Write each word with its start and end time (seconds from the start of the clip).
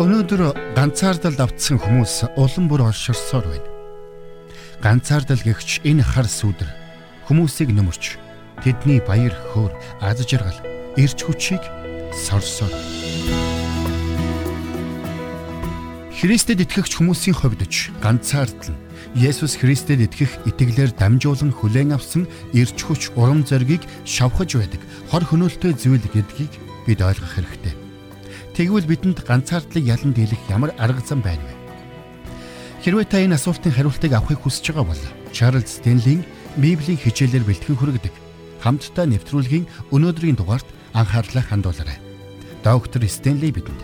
Өнөөдөр 0.00 0.56
ганцаардал 0.72 1.34
давтсан 1.36 1.76
хүмүүс 1.76 2.32
улам 2.40 2.70
бүр 2.72 2.86
олширсоор 2.88 3.44
байна. 3.52 3.68
Ганцаардал 4.80 5.44
гэгч 5.44 5.84
энэ 5.84 6.00
хар 6.00 6.24
сүдэр 6.24 6.72
хүмүүсийг 7.28 7.68
нөмөрч 7.68 8.16
тэдний 8.64 9.04
баяр 9.04 9.36
хөөр 9.52 9.76
аз 10.00 10.24
жаргал 10.24 10.56
эрч 10.96 11.20
хүчийг 11.20 11.60
сорсоор. 12.16 12.72
Христэд 16.16 16.64
итгэгч 16.64 16.96
хүмүүсийн 16.96 17.36
хувьд 17.36 17.68
ч 17.68 17.92
ганцаардал 18.00 18.72
нь 18.72 18.80
Есүс 19.20 19.60
Христэд 19.60 20.00
итгэх 20.00 20.48
итгэлээр 20.48 20.96
дамжуулан 20.96 21.52
хүлээн 21.52 21.92
авсан 21.92 22.24
эрч 22.56 22.88
хүч 22.88 23.12
урам 23.20 23.44
зоригийг 23.44 23.84
шавхаж 24.08 24.56
байдаг 24.56 24.80
хор 25.12 25.28
хөнөөлтөй 25.28 25.76
зүйл 25.76 26.08
гэдгийг 26.08 26.52
бид 26.88 27.04
ойлгох 27.04 27.36
хэрэгтэй. 27.36 27.79
Тэгвэл 28.60 28.84
бидэнд 28.84 29.24
ганцаардлыг 29.24 29.88
ялан 29.88 30.12
дийлэх 30.12 30.36
ямар 30.52 30.76
арга 30.76 31.00
зам 31.00 31.24
байна 31.24 31.40
вэ? 31.48 31.56
Хэрвээ 32.84 33.08
та 33.08 33.24
энэ 33.24 33.40
асуултын 33.40 33.72
хариултыг 33.72 34.12
авахыг 34.12 34.44
хүсэж 34.44 34.76
байгаа 34.76 34.84
бол 34.84 35.04
Чарлз 35.32 35.80
Стенлийн 35.80 36.28
Библийн 36.60 37.00
хичээлээр 37.00 37.48
бэлтгэн 37.48 37.80
хүргэдэг 37.80 38.12
хамтдаа 38.60 39.08
нэвтрүүлгийн 39.08 39.64
өнөөдрийн 39.96 40.36
дугаарт 40.36 40.68
анхаарлаа 40.92 41.40
хандуулаарай. 41.40 42.04
Доктор 42.60 43.00
Стенли 43.08 43.48
бидэнд 43.48 43.80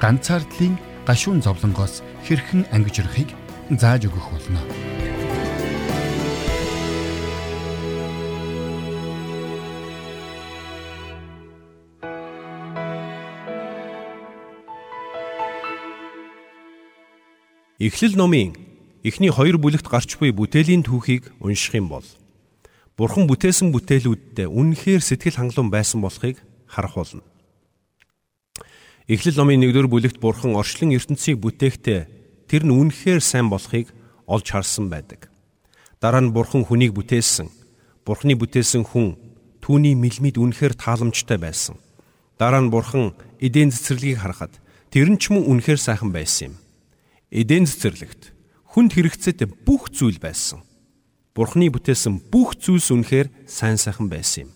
ганцаардлын 0.00 0.80
гашуун 1.04 1.44
зовлонгоос 1.44 2.00
хэрхэн 2.24 2.64
ангижрахыг 2.72 3.28
зааж 3.76 4.08
өгөх 4.08 4.32
болно. 4.32 4.64
Эхлэл 17.84 18.16
номын 18.16 18.56
эхний 19.04 19.28
хоёр 19.28 19.60
бүлэгт 19.60 19.92
гарч 19.92 20.16
буй 20.16 20.32
бүтээлийн 20.32 20.88
түүхийг 20.88 21.36
унших 21.36 21.76
юм 21.76 21.92
бол 21.92 22.06
Бурхан 22.96 23.28
бүтээсэн 23.28 23.76
бүтээлүүддээ 23.76 24.48
үнэнхээр 24.48 25.04
сэтгэл 25.04 25.36
хангалуун 25.36 25.68
байсан 25.68 26.00
болохыг 26.00 26.40
харах 26.64 26.96
болно. 26.96 27.20
Эхлэл 29.04 29.36
номын 29.36 29.68
1-р 29.68 29.92
бүлэгт 29.92 30.16
Бурхан 30.16 30.56
орчлон 30.56 30.96
ертөнцийг 30.96 31.36
бүтээхдээ 31.44 32.00
тэр 32.48 32.64
нь 32.64 32.72
үнэхээр 32.72 33.20
сайн 33.20 33.52
болохыг 33.52 33.92
олж 34.24 34.46
харсан 34.48 34.88
байдаг. 34.88 35.28
Дараа 36.00 36.24
нь 36.24 36.32
бурхан 36.32 36.64
хүнийг 36.64 36.96
бүтээсэн. 36.96 37.52
Бурханы 38.08 38.32
бүтээсэн 38.32 38.88
хүн 38.88 39.20
түүний 39.60 39.92
мэлмид 39.92 40.40
үнэхээр 40.40 40.72
тааламжтай 40.72 41.36
байсан. 41.36 41.76
Дараа 42.40 42.64
нь 42.64 42.72
бурхан 42.72 43.12
эдийн 43.44 43.68
цэцэрлэгийг 43.68 44.24
харахад 44.24 44.56
тэр 44.88 45.12
нь 45.12 45.20
ч 45.20 45.28
мөн 45.28 45.44
үнэхээр 45.44 45.76
сайхан 45.76 46.08
байсан 46.08 46.48
юм. 46.48 46.63
Эдийн 47.34 47.66
цэцэрлэгт 47.66 48.30
хүнд 48.70 48.94
хэрэгцээтэй 48.94 49.50
бүх 49.66 49.90
зүйл 49.90 50.22
байсан. 50.22 50.62
Бурханы 51.34 51.66
бүтээсэн 51.66 52.30
бүх 52.30 52.54
зүйлс 52.62 52.94
үнэхээр 52.94 53.50
сайн 53.50 53.74
сайхан 53.74 54.06
байсан 54.06 54.46
юм. 54.46 54.50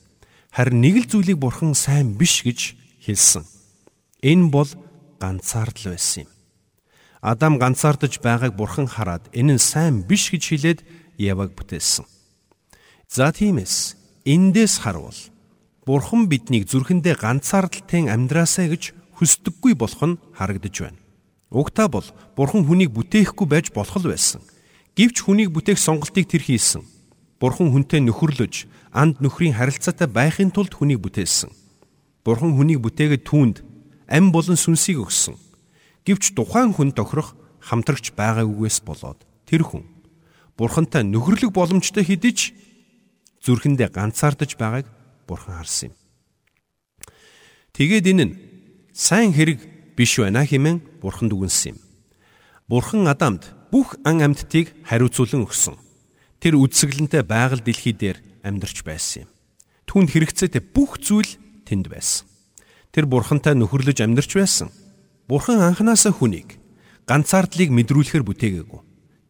Харин 0.54 0.78
нэг 0.86 0.94
л 1.02 1.10
зүйлийг 1.10 1.42
бурхан 1.42 1.74
сайн 1.74 2.14
биш 2.14 2.46
гэж 2.46 2.78
хэлсэн. 3.02 3.42
Энэ 4.22 4.54
бол 4.54 4.70
ганцаардл 5.18 5.90
байсан 5.90 6.22
юм. 6.22 6.30
Адам 7.18 7.58
ганцаардаж 7.58 8.22
байгааг 8.22 8.54
бурхан 8.54 8.86
хараад 8.86 9.26
энэ 9.34 9.58
нь 9.58 9.62
сайн 9.62 10.06
биш 10.06 10.30
гэж 10.30 10.42
хэлээд 10.46 10.80
Яваг 11.18 11.58
бүтээсэн. 11.58 12.06
За 13.10 13.34
тиймээс 13.34 13.98
эндээс 14.22 14.86
харуул 14.86 15.18
бурхан 15.82 16.30
биднийг 16.30 16.70
зүрхэндээ 16.70 17.18
ганцаардaltaйн 17.18 18.06
амьдраасаа 18.06 18.70
гэж 18.70 18.94
хүсдэггүй 19.18 19.74
болох 19.74 20.02
нь 20.06 20.20
харагдаж 20.38 20.74
байна. 20.78 21.07
Угтаа 21.50 21.88
бол 21.88 22.04
бурхан 22.36 22.68
хүнийг 22.68 22.92
бүтээхгүй 22.92 23.46
байж 23.48 23.66
болох 23.72 23.96
л 23.96 24.12
байсан. 24.12 24.44
Гэвч 24.96 25.24
хүнийг 25.24 25.50
бүтээх 25.52 25.80
сонголтыг 25.80 26.28
тэр 26.28 26.44
хийсэн. 26.44 26.84
Бурхан 27.40 27.72
хүнтэй 27.72 28.04
нөхөрлөж, 28.04 28.68
анд 28.92 29.22
нөхрийн 29.22 29.56
харилцаатай 29.56 30.10
байхын 30.10 30.52
тулд 30.52 30.74
хүнийг 30.76 31.00
бүтээсэн. 31.00 31.48
Бурхан 32.26 32.52
хүнийг 32.58 32.84
бүтээгээд 32.84 33.24
түүнд 33.24 33.56
ам 34.10 34.28
болон 34.34 34.58
сүнсийг 34.60 35.00
өгсөн. 35.00 35.40
Гэвч 36.04 36.36
тухайн 36.36 36.76
хүн 36.76 36.92
тохирох 36.92 37.32
хамтрагч 37.62 38.12
байгаагүйгээс 38.12 38.84
болоод 38.84 39.24
тэр 39.48 39.64
хүн 39.64 39.84
бурхантай 40.58 41.06
нөхөрлөх 41.06 41.54
боломжтой 41.54 42.02
хэдиж 42.02 42.52
зүрхэндээ 43.46 43.88
ганцаардаж 43.94 44.58
байгааг 44.58 44.86
бурхан 45.28 45.62
харсан 45.62 45.94
юм. 45.94 45.96
Тэгээд 47.76 48.10
энэ 48.10 48.24
нь 48.26 48.34
сайн 48.90 49.30
хэрэг 49.30 49.77
биш 49.98 50.22
байна 50.22 50.46
хэмээн 50.46 51.02
бурханд 51.02 51.34
үгэнсэн 51.34 51.74
юм. 51.74 51.78
Бурхан 52.70 53.10
Адамд 53.10 53.50
бүх 53.74 53.98
ан 54.06 54.22
амьдтыг 54.22 54.70
хариуцуулан 54.86 55.42
өгсөн. 55.42 55.74
Тэр 56.38 56.54
үдсгэлэнтэй 56.54 57.26
байгаль 57.26 57.66
дэлхий 57.66 57.98
дээр 57.98 58.22
амьдарч 58.46 58.86
байсан 58.86 59.26
юм. 59.26 59.30
Түүнд 59.90 60.14
хэрэгцээтэй 60.14 60.62
бүх 60.62 61.02
зүйл 61.02 61.34
тэнд 61.66 61.90
байсан. 61.90 62.30
Тэр 62.94 63.10
бурхантай 63.10 63.58
нөхөрлөж 63.58 63.98
амьдарч 63.98 64.38
байсан. 64.38 64.70
Бурхан 65.26 65.58
анханасаа 65.58 66.14
хүнийг 66.14 66.62
ганцаардлыг 67.10 67.74
мэдрүүлэхээр 67.74 68.22
бүтээгээгүй. 68.22 68.80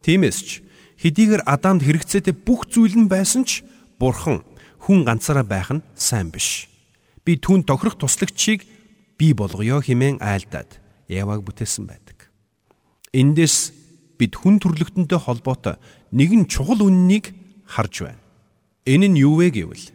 Тиймээс 0.05 0.39
ч 0.45 0.49
хэдийгээр 1.01 1.49
Адамд 1.49 1.81
хэрэгцээтэй 1.81 2.35
бүх 2.35 2.69
зүйл 2.69 2.93
нь 2.93 3.09
байсан 3.09 3.41
ч 3.47 3.65
Бурхан 3.97 4.45
хүн 4.85 5.01
ганцаараа 5.07 5.47
байх 5.47 5.73
нь 5.73 5.81
сайн 5.97 6.29
биш. 6.29 6.69
Би 7.25 7.41
түүн 7.41 7.65
тохирох 7.65 7.97
туслагчийг 7.99 8.63
бий 9.19 9.35
болгоё 9.35 9.83
хэмээн 9.83 10.23
айлдаад 10.23 10.79
Яваг 11.09 11.41
бүтээсэн 11.41 11.89
байдаг. 11.89 12.29
Эндээс 13.11 13.73
бид 14.21 14.37
хүн 14.37 14.61
төрлөختөнтэй 14.61 15.17
холбоотой 15.17 15.81
нэгэн 16.13 16.45
чухал 16.45 16.85
үннийг 16.85 17.33
харж 17.65 18.05
байна. 18.05 18.21
Энэ 18.85 19.09
нь 19.09 19.19
юу 19.25 19.41
вэ 19.41 19.49
гэвэл 19.49 19.89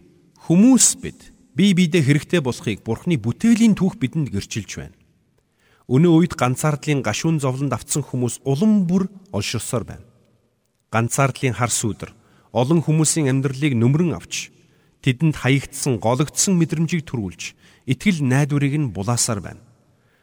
хүмүүс 0.50 0.86
бид 0.98 1.30
бие 1.54 1.70
биедээ 1.70 2.02
хэрэгтэй 2.02 2.40
болохыг 2.42 2.82
Бурхны 2.82 3.14
бүтээлийн 3.14 3.78
түүх 3.78 3.94
бидэнд 4.02 4.34
гэрчилж 4.34 4.70
байна. 4.74 4.98
Өнөө 5.86 6.12
үед 6.26 6.34
ганцаардлын 6.34 7.06
гашуун 7.06 7.38
зовлонд 7.38 7.70
автсан 7.70 8.02
хүмүүс 8.02 8.42
улам 8.42 8.90
бүр 8.90 9.06
олширсоор 9.30 9.86
байна. 9.86 10.06
Ганцаардлын 10.90 11.54
хар 11.54 11.70
сүудэр 11.70 12.10
олон 12.50 12.82
хүмүүсийн 12.82 13.30
амьдралыг 13.30 13.78
нөмрөн 13.78 14.18
авч 14.18 14.50
тэдэнд 15.04 15.36
хаягдсан 15.36 16.00
гологдсон 16.00 16.56
мэдрэмжийг 16.56 17.04
төрүүлж 17.04 17.52
итгэл 17.84 18.24
найдварыг 18.24 18.74
нь 18.80 18.88
булаасаар 18.96 19.44
байна. 19.44 19.62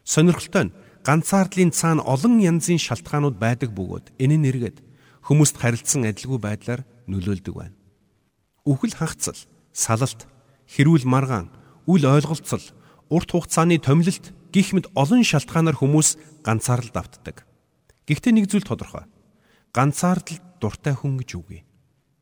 Сонирхолтой 0.01 0.73
нь 0.73 0.75
ганцаардлын 1.05 1.69
цаана 1.69 2.01
олон 2.01 2.41
янзын 2.41 2.81
шалтгаанууд 2.81 3.37
байдаг 3.37 3.69
бөгөөд 3.77 4.17
энэ 4.17 4.37
нэргээд 4.41 4.77
хүмүүст 5.29 5.61
харилцсан 5.61 6.09
адилгүй 6.09 6.39
байдлаар 6.41 6.81
нөлөөлдөг 7.05 7.53
байна. 7.53 7.77
Үхэл 8.65 8.97
хагцал, 8.97 9.37
салалт, 9.69 10.25
хэрүүл 10.65 11.05
маргаан, 11.05 11.53
үл 11.85 12.01
ойлголцол, 12.01 12.65
урт 13.13 13.29
хугацааны 13.29 13.77
томилолт 13.77 14.33
гих 14.49 14.73
мэд 14.73 14.89
олон 14.97 15.21
шалтгаанаар 15.21 15.77
хүмүүс 15.77 16.41
ганцаардал 16.41 17.05
давтдаг. 17.05 17.45
Гэхдээ 18.09 18.33
нэг 18.33 18.45
зүйл 18.49 18.65
тодорхой. 18.65 19.05
Ганцаардал 19.73 20.41
дуртай 20.57 20.93
хүн 20.97 21.21
гэж 21.21 21.29
үгүй. 21.37 21.61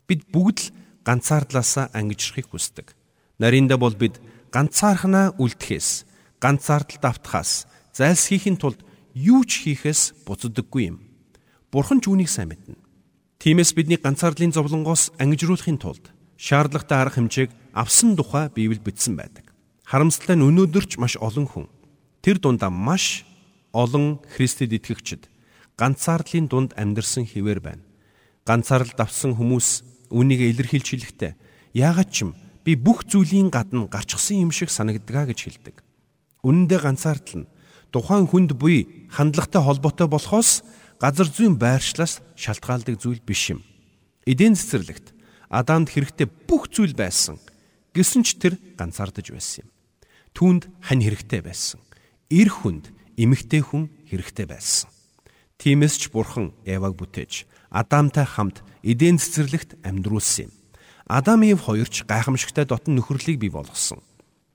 Бид 0.07 0.27
бүгд 0.31 0.59
л 0.59 0.67
ганцаардлаасаа 1.09 1.89
ангижрахыг 1.97 2.53
хүсдэг. 2.53 2.93
Нарийнда 3.41 3.81
бол 3.81 3.97
бид 3.97 4.21
ганцаархнаа 4.53 5.33
үлдэхээс, 5.41 6.05
ганцаардал 6.37 7.01
давтахаас, 7.01 7.65
зайлс 7.97 8.29
хийхин 8.29 8.61
тулд 8.61 8.85
юу 9.17 9.41
ч 9.41 9.65
хийхээс 9.65 10.21
буцдаггүй 10.29 10.93
юм. 10.93 11.01
Бурхан 11.73 11.97
ч 11.97 12.13
үүнийг 12.13 12.29
сайн 12.29 12.53
мэднэ. 12.53 12.77
Тиймээс 13.41 13.73
бидний 13.73 13.97
ганцаардлын 13.97 14.53
зовлонгоос 14.53 15.17
ангижруулахын 15.17 15.81
тулд 15.81 16.13
шаардлагатай 16.37 17.01
арга 17.01 17.17
хэмжээг 17.17 17.49
авсан 17.73 18.13
тухай 18.13 18.53
Библи 18.53 18.77
бичсэн 18.77 19.17
байдаг. 19.17 19.49
Харамсалтай 19.89 20.37
нь 20.37 20.45
өнөөдөр 20.45 20.85
ч 20.85 21.01
маш 21.01 21.17
олон 21.17 21.49
хүн 21.49 21.65
Тэр 22.21 22.37
дундаа 22.37 22.69
маш 22.69 23.23
олон 23.71 24.19
Христэд 24.35 24.75
итгэгчид 24.75 25.31
ганцаардлын 25.79 26.51
дунд 26.51 26.71
амьдарсан 26.75 27.23
хിവэр 27.23 27.59
байна. 27.63 27.83
Ганцаарл 28.43 28.91
давсан 28.91 29.39
хүмүүс 29.39 29.83
үнийг 30.09 30.41
илэрхийлж 30.41 30.87
хэлэхдээ 30.89 31.33
яагаад 31.73 32.09
ч 32.11 32.27
юм 32.27 32.35
би 32.65 32.75
бүх 32.75 33.07
зүйлийн 33.07 33.49
гадна 33.49 33.87
гарчсан 33.87 34.49
юм 34.49 34.51
шиг 34.51 34.69
санагддаг 34.69 35.31
гэж 35.33 35.39
хэлдэг. 35.39 35.75
Үнэн 36.43 36.67
дээр 36.67 36.83
ганцаардл 36.85 37.45
нь 37.45 37.49
тухайн 37.93 38.27
хүнд 38.29 38.57
буй 38.57 39.07
хандлагатай 39.09 39.61
холбоотой 39.63 40.07
болохоос 40.11 40.61
газар 41.01 41.29
зүйн 41.29 41.57
байршлаас 41.57 42.21
шалтгаалдаг 42.35 42.99
зүйл 42.99 43.21
биш 43.23 43.53
юм. 43.53 43.63
Эдийн 44.25 44.53
цэцэрлэгт 44.53 45.15
Адамд 45.49 45.89
хэрэгтэй 45.89 46.29
бүх 46.45 46.69
зүйл 46.69 46.93
байсан. 46.93 47.41
Гэсэн 47.97 48.21
ч 48.21 48.37
тэр 48.37 48.61
ганцаардаж 48.77 49.33
байсан 49.33 49.65
юм. 49.65 49.69
Түүнд 50.37 50.69
хань 50.85 51.01
хэрэгтэй 51.01 51.41
байсан 51.41 51.81
эр 52.29 52.49
хүнд 52.53 52.93
эмэгтэй 53.17 53.65
хүн 53.65 53.89
хэрэгтэй 54.05 54.45
байсан. 54.45 54.89
Тиймээс 55.57 55.97
ч 55.97 56.13
бурхан 56.13 56.53
Еваг 56.63 56.93
бүтээж 56.93 57.49
Адамтай 57.69 58.25
хамт 58.25 58.63
эдийн 58.83 59.17
цэцэрлэгт 59.21 59.77
амьдруулсан 59.85 60.49
юм. 60.49 60.51
Адам 61.05 61.41
Ев 61.41 61.65
хоёрч 61.65 62.05
гайхамшигтай 62.05 62.65
дотн 62.65 62.97
нөхөрлөлийг 62.97 63.39
бий 63.39 63.49
болгосон. 63.49 64.01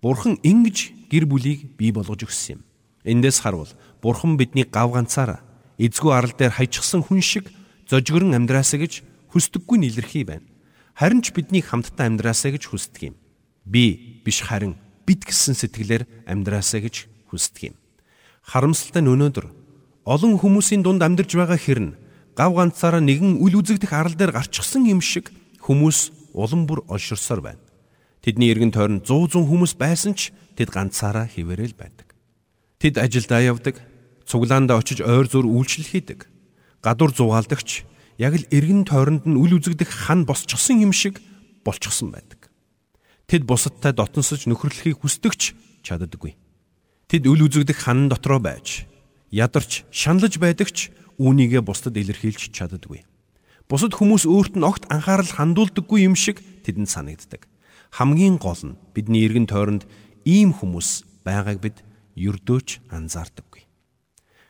Бурхан 0.03 0.39
ингэж 0.43 1.11
гэр 1.11 1.27
бүлийг 1.27 1.79
бий 1.79 1.91
болгож 1.91 2.27
өгсөн 2.27 2.59
юм. 2.59 2.61
Эндээс 3.07 3.41
харвал 3.43 3.71
Бурхан 4.03 4.37
бидний 4.37 4.67
гав 4.67 4.93
ганцаараа 4.93 5.43
эзгүй 5.79 6.13
арал 6.15 6.35
дээр 6.35 6.55
хайчихсан 6.55 7.03
хүн 7.03 7.21
шиг 7.23 7.51
зожигрон 7.91 8.35
амьдраасаа 8.35 8.81
гэж 8.83 9.03
хүсдэггүй 9.31 9.79
нэлэрхий 9.79 10.25
байна. 10.25 10.47
Харин 10.95 11.23
ч 11.23 11.35
бидний 11.35 11.63
хамтдаа 11.63 12.07
амьдраасаа 12.07 12.55
гэж 12.55 12.71
хүсдэг 12.71 13.03
юм. 13.11 13.17
Би 13.67 14.23
биш 14.25 14.43
харин 14.47 14.79
бид 15.07 15.27
гэсэн 15.27 15.59
сэтгэлээр 15.59 16.07
амьдраасаа 16.31 16.81
гэж 16.87 17.11
хүсдэг 17.31 17.75
юм. 17.75 17.77
Харамсалтай 18.47 19.03
нь 19.03 19.11
өнөөдөр 19.11 19.47
олон 20.07 20.39
хүмүүсийн 20.39 20.85
дунд 20.85 21.03
амьдарч 21.03 21.35
байгаа 21.35 21.59
хэрн 21.59 21.97
гав 22.35 22.55
ганцаараа 22.55 23.03
нэгэн 23.03 23.39
үл 23.39 23.63
үзэгдэх 23.63 23.93
арал 23.95 24.15
дээр 24.19 24.35
гарчихсан 24.35 24.87
юм 24.91 24.99
шиг 24.99 25.31
хүмүүс 25.63 26.35
улам 26.35 26.67
бүр 26.67 26.83
олширсоор 26.91 27.41
байна. 27.41 27.63
Тэдний 28.21 28.51
эргэн 28.51 28.75
тойронд 28.75 29.07
100 29.07 29.39
100 29.39 29.47
хүмүүс 29.47 29.73
байсан 29.79 30.19
ч 30.19 30.35
тэд 30.59 30.75
ганцаараа 30.75 31.31
хിവэрэл 31.31 31.79
байдаг. 31.79 32.15
Тэд 32.83 32.99
ажилдаа 32.99 33.41
явдаг, 33.41 33.79
цуглаандаа 34.27 34.83
очиж 34.83 35.01
ойр 35.01 35.31
зур 35.31 35.47
үйлчлэл 35.47 35.89
хийдэг. 35.89 36.27
Гадуур 36.83 37.15
зугаалдагч 37.15 37.87
яг 38.19 38.35
л 38.35 38.49
эргэн 38.51 38.85
тойронд 38.85 39.25
нь 39.31 39.39
үл 39.39 39.57
үзэгдэх 39.57 39.89
хан 39.89 40.27
босчихсон 40.27 40.83
юм 40.83 40.93
шиг 40.93 41.23
болчихсон 41.63 42.11
байдаг. 42.11 42.51
Тэд 43.31 43.47
бусадтай 43.47 43.95
дотносож 43.95 44.45
нөхөрлөхийг 44.51 45.01
хүсдэгч 45.01 45.55
чаддаггүй. 45.87 46.37
Тэд 47.09 47.25
үл 47.31 47.47
үзэгдэх 47.47 47.79
хан 47.79 48.09
дотроо 48.09 48.41
байж 48.41 48.85
ядарч 49.31 49.85
шаналж 49.91 50.39
байдаг 50.39 50.71
ч 50.71 50.93
үүнийгээ 51.19 51.63
бусдад 51.65 51.97
илэрхийлж 51.97 52.51
чаддаггүй. 52.51 53.05
Бусад 53.69 53.97
хүмүүс 53.97 54.29
өөрт 54.29 54.55
нь 54.61 54.67
огт 54.67 54.85
анхаарал 54.93 55.31
хандуулдаггүй 55.31 56.05
юм 56.05 56.15
шиг 56.15 56.43
тэдэнд 56.65 56.91
санагддаг. 56.91 57.49
Хамгийн 57.95 58.37
гол 58.37 58.61
нь 58.61 58.79
бидний 58.93 59.25
эргэн 59.25 59.49
тойронд 59.49 59.89
ийм 60.29 60.53
хүмүүс 60.53 61.05
байгааг 61.25 61.59
бид 61.65 61.77
ердөөч 62.19 62.85
анзаардаггүй. 62.93 63.65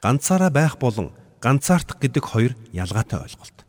Ганцаараа 0.03 0.51
байх 0.51 0.77
болон 0.83 1.15
ганцаардах 1.45 2.01
гэдэг 2.01 2.25
хоёр 2.25 2.53
ялгаатай 2.73 3.21
ойлголт. 3.23 3.65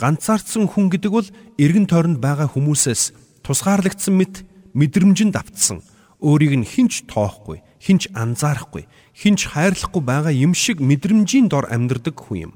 Ганцаардсан 0.00 0.66
хүн 0.68 0.88
гэдэг 0.88 1.12
бол 1.12 1.28
эргэн 1.58 1.86
тойронд 1.86 2.18
байгаа 2.18 2.48
хүмүүсээс 2.48 3.12
тусгаарлагдсан 3.44 4.14
мэт 4.16 4.34
мэдрэмжинд 4.74 5.36
автсан 5.36 5.82
өөрийг 6.22 6.54
нь 6.58 6.66
хинч 6.66 7.06
тоохгүй, 7.06 7.62
хинч 7.78 8.10
анзаарахгүй, 8.14 8.86
хинч 9.14 9.54
хайрлахгүй 9.54 10.02
байгаа 10.02 10.34
юм 10.34 10.54
шиг 10.54 10.82
мэдрэмжийн 10.82 11.48
дор 11.48 11.70
амьдардаг 11.70 12.18
хүн 12.18 12.50
юм. 12.50 12.52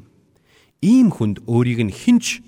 Ийм 0.82 1.14
хүнд 1.14 1.46
өөрийг 1.46 1.80
нь 1.86 1.94
хинч 1.94 2.42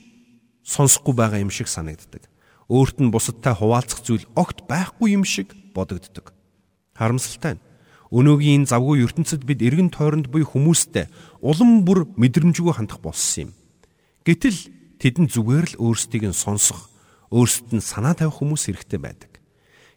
сонсохгүй 0.66 1.14
байгаа 1.14 1.40
юм 1.42 1.50
шиг 1.54 1.70
санагддаг. 1.70 2.26
Өөрт 2.66 2.98
нь 2.98 3.12
бусадтай 3.14 3.54
хуваалцах 3.54 4.02
зүйл 4.02 4.26
огт 4.34 4.66
байхгүй 4.66 5.14
юм 5.14 5.22
шиг 5.22 5.54
бодогддог. 5.76 6.34
Харамсалтай 6.96 7.60
нь 7.60 7.64
өнөөгийн 8.14 8.64
завгүй 8.70 9.02
ертөнцид 9.04 9.42
бид 9.42 9.60
эргэн 9.62 9.90
тойронд 9.90 10.30
буй 10.30 10.46
хүмүүстэй 10.46 11.10
улам 11.42 11.82
бүр 11.82 12.06
мэдрэмжгүй 12.14 12.74
хандах 12.74 13.02
болсон 13.02 13.50
юм. 13.50 13.50
Гэтэл 14.22 14.70
тэдэнд 15.02 15.34
зүгээр 15.34 15.66
л 15.74 15.78
өөрсдийг 15.82 16.24
нь 16.30 16.36
сонсох, 16.36 16.88
өөрсдөд 17.34 17.74
нь 17.74 17.84
санаа 17.84 18.14
тавих 18.14 18.38
хүмүүс 18.38 18.70
хэрэгтэй 18.70 19.00
байдаг. 19.02 19.42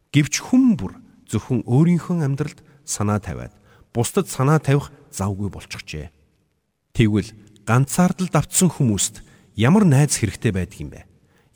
Гэвч 0.09 0.41
хүн 0.41 0.75
бүр 0.75 0.97
зөвхөн 1.29 1.63
өөрийнхөө 1.69 2.25
амьдралд 2.25 2.59
санаа 2.87 3.19
тавиад 3.19 3.51
бусдад 3.91 4.31
санаа 4.31 4.63
тавих 4.63 4.89
завгүй 5.11 5.51
болчихжээ. 5.51 6.09
Тэгвэл 6.95 7.35
ганцаардал 7.67 8.31
давтсан 8.31 8.71
хүмүүст 8.71 9.21
ямар 9.59 9.83
найз 9.83 10.17
хэрэгтэй 10.17 10.55
байдаг 10.55 10.79
юм 10.79 10.89
бэ? 10.95 11.05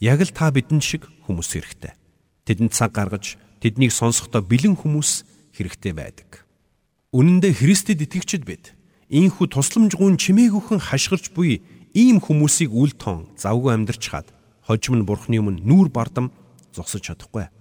Яг 0.02 0.20
л 0.20 0.30
та 0.30 0.52
бидэнд 0.52 0.84
шиг 0.84 1.08
хүмүүс 1.24 1.48
хэрэгтэй. 1.56 1.96
Тэдэнд 2.44 2.74
цаг 2.76 2.92
гаргаж 2.92 3.40
тэднийг 3.62 3.94
сонсохдоо 3.94 4.42
бэлэн 4.42 4.76
хүмүүс 4.76 5.24
хэрэгтэй 5.54 5.92
байдаг. 5.94 6.42
Үнэн 7.14 7.38
дээр 7.38 7.54
Христэд 7.54 8.02
итгэгчд 8.02 8.42
бид 8.42 8.74
ийхүү 9.12 9.46
тусламжгүй 9.52 10.16
чимээгүйхэн 10.18 10.80
хашгирч 10.82 11.30
буй 11.30 11.62
ийм 11.94 12.18
хүмүүсийг 12.18 12.72
үл 12.72 12.90
тоон 12.96 13.28
завгүй 13.36 13.76
амьдрч 13.76 14.02
хаад 14.08 14.28
хожим 14.64 14.98
нь 14.98 15.06
бурхны 15.06 15.36
өмнө 15.38 15.62
нүүр 15.62 15.88
бардам 15.92 16.32
зогсож 16.72 17.04
чадахгүй. 17.04 17.52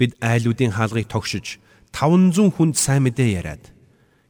Бид 0.00 0.16
айлуудын 0.24 0.72
хаалгыг 0.72 1.06
тогшиж 1.12 1.60
500 1.92 2.54
хүнд 2.54 2.76
сайн 2.76 3.06
мэдээ 3.06 3.40
яриад 3.40 3.64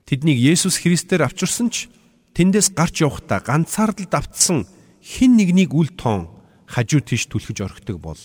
тэднийг 0.09 0.39
Есүс 0.41 0.81
Христээр 0.81 1.27
авчирсан 1.29 1.69
ч 1.69 1.93
тэндээс 2.33 2.73
гарч 2.73 3.05
явахдаа 3.05 3.43
ганцаардал 3.45 4.09
давтсан 4.09 4.65
хин 5.03 5.37
нэгнийг 5.37 5.75
үл 5.75 5.91
тоон 5.93 6.33
хажуу 6.69 7.01
тийш 7.03 7.27
түлхэж 7.29 7.65
орхидог 7.65 7.99
бол 8.01 8.21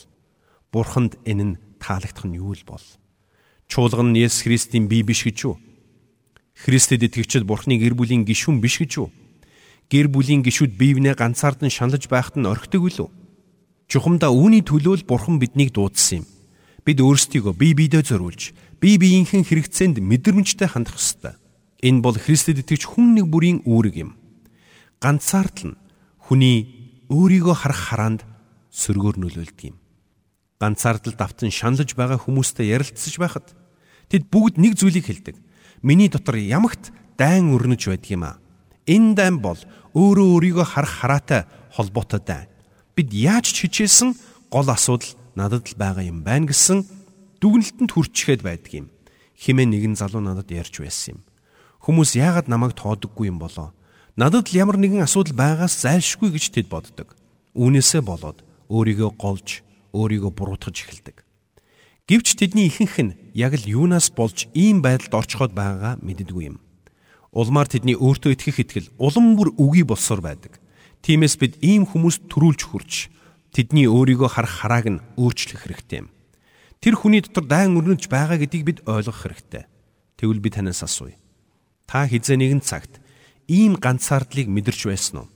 Бурханд 0.74 1.22
энэ 1.24 1.44
нь 1.44 1.60
таалагдах 1.78 2.26
нь 2.26 2.40
юу 2.42 2.58
л 2.58 2.64
бол? 2.66 2.82
Чуулган 3.70 4.12
нь 4.12 4.20
Есүс 4.20 4.48
Христийн 4.48 4.90
бие 4.90 5.06
биш 5.06 5.22
гэж 5.24 5.38
юу? 5.46 5.56
Христэд 6.58 7.06
итгэгчид 7.06 7.46
Бурхны 7.46 7.78
гэр 7.78 7.94
бүлийн 7.94 8.26
гишүүн 8.26 8.58
биш 8.58 8.82
гэж 8.82 8.92
юу? 8.98 9.10
Гэр 9.90 10.10
бүлийн 10.10 10.42
гишүүд 10.42 10.74
биевнээ 10.74 11.14
ганцаардан 11.14 11.70
шаналж 11.70 12.10
байхад 12.10 12.42
нь 12.42 12.50
орхидог 12.50 12.90
үлээ 12.90 13.10
чухамдаа 13.94 14.34
үүний 14.34 14.66
төлөө 14.66 15.06
л 15.06 15.08
Бурхан 15.10 15.38
биднийг 15.38 15.70
дуудсан 15.76 16.24
юм 16.24 16.26
бид 16.84 17.00
өөрсдийгөө 17.00 17.54
бие 17.56 17.74
биедээ 17.74 18.04
зориулж 18.04 18.52
бие 18.84 19.00
биеийнхэн 19.00 19.48
хэрэгцээнд 19.48 20.04
мэдрэмжтэй 20.04 20.68
хандах 20.68 21.00
ёстой. 21.00 21.40
Энэ 21.80 22.04
бол 22.04 22.16
Христэд 22.20 22.64
итгэж 22.64 22.84
хүн 22.84 23.16
нэг 23.16 23.32
бүрийн 23.32 23.64
үүрэг 23.64 23.96
юм. 24.04 24.20
Ганцаардл 25.00 25.72
нь 25.72 25.80
хүний 26.20 26.58
өөрийгөө 27.08 27.56
харах 27.56 27.80
хараанд 27.92 28.22
сөргөөр 28.72 29.20
нөлөөлдөг 29.20 29.72
юм. 29.72 29.78
Ганцаардл 30.60 31.16
давтан 31.16 31.52
шаналж 31.52 31.96
байгаа 31.96 32.20
хүмүүстэй 32.20 32.72
ярилцсаж 32.76 33.16
байхад 33.20 33.52
тэд 34.12 34.28
бүгд 34.28 34.60
нэг 34.60 34.76
зүйлийг 34.80 35.08
хэлдэг. 35.08 35.36
Миний 35.84 36.08
дотор 36.08 36.40
ямагт 36.40 36.92
дайн 37.20 37.52
өрнөж 37.56 37.88
байдаг 37.88 38.12
юм 38.12 38.24
а. 38.28 38.40
Энэ 38.88 39.16
дайн 39.16 39.40
бол 39.40 39.60
өөрөө 39.96 40.28
өөрийгөө 40.40 40.68
харах 40.68 40.94
хараатай 41.04 41.42
холбоотой 41.72 42.20
дайн. 42.24 42.48
Бид 42.96 43.12
яаж 43.12 43.52
ч 43.52 43.68
хичээсэн 43.68 44.16
гол 44.52 44.68
асуудал 44.68 45.16
надад 45.36 45.70
л 45.70 45.76
байгаа 45.78 46.06
юм 46.06 46.22
байна 46.22 46.50
гэсэн 46.50 46.86
дүгнэлтэнд 47.42 47.92
хүрчихэд 47.92 48.42
байдаг 48.46 48.72
юм. 48.74 48.88
Химээ 49.38 49.68
нэгэн 49.68 49.96
залуу 49.98 50.22
надад 50.22 50.50
ярьж 50.54 50.80
байсан 50.80 51.18
юм. 51.18 51.20
Хүмүүс 51.84 52.16
яагаад 52.16 52.48
намайг 52.48 52.78
тоодоггүй 52.78 53.28
юм 53.28 53.42
болоо? 53.42 53.74
Надад 54.16 54.54
л 54.54 54.56
ямар 54.56 54.78
нэгэн 54.78 55.04
асуудал 55.04 55.36
байгаас 55.36 55.84
зайлшгүй 55.84 56.32
гэж 56.32 56.46
тэд 56.54 56.68
боддог. 56.70 57.18
Үүнээсээ 57.58 58.02
болоод 58.06 58.46
өөрийгөө 58.70 59.12
голж, 59.20 59.66
өөрийгөө 59.92 60.32
буруутгаж 60.32 60.78
эхэлдэг. 60.80 61.26
Гэвч 62.08 62.28
тэдний 62.38 62.68
ихэнх 62.70 62.98
нь 63.00 63.16
яг 63.34 63.58
л 63.58 63.66
юунаас 63.66 64.14
болж 64.14 64.48
ийм 64.54 64.86
байдалд 64.86 65.18
орчход 65.24 65.52
байгаагаа 65.58 65.98
мэддэггүй 66.04 66.46
юм. 66.52 66.62
Улмаар 67.34 67.66
тэдний 67.66 67.98
өөртөө 67.98 68.38
итгэх 68.38 68.62
итгэл 68.62 68.94
улам 69.02 69.34
бүр 69.34 69.56
үгүй 69.58 69.84
болсоор 69.88 70.22
байдаг. 70.22 70.62
Тиймээс 71.02 71.36
бид 71.42 71.58
ийм 71.66 71.90
хүмүүст 71.90 72.30
төрүүлж 72.30 72.62
хурж 72.70 72.94
тэдний 73.54 73.86
өөрийгөө 73.86 74.30
харах 74.34 74.66
харааг 74.66 74.86
нь 74.90 75.04
өөрчлөх 75.16 75.70
хэрэгтэй 75.70 76.04
юм. 76.04 76.10
Тэр 76.82 76.98
хүний 76.98 77.22
дотор 77.22 77.46
дайн 77.46 77.78
өрнөж 77.78 78.10
байгаа 78.10 78.42
гэдгийг 78.42 78.66
бид 78.66 78.80
ойлгох 78.90 79.24
хэрэгтэй. 79.24 79.70
Тэгвэл 80.18 80.42
би 80.42 80.50
танаас 80.50 80.82
асууя. 80.82 81.16
Та 81.86 82.10
хизээ 82.10 82.42
нэгэн 82.42 82.66
цагт 82.66 82.98
ийм 83.48 83.78
ганцаардлыг 83.78 84.50
мэдэрч 84.50 84.90
байсан 84.90 85.24
уу? 85.24 85.32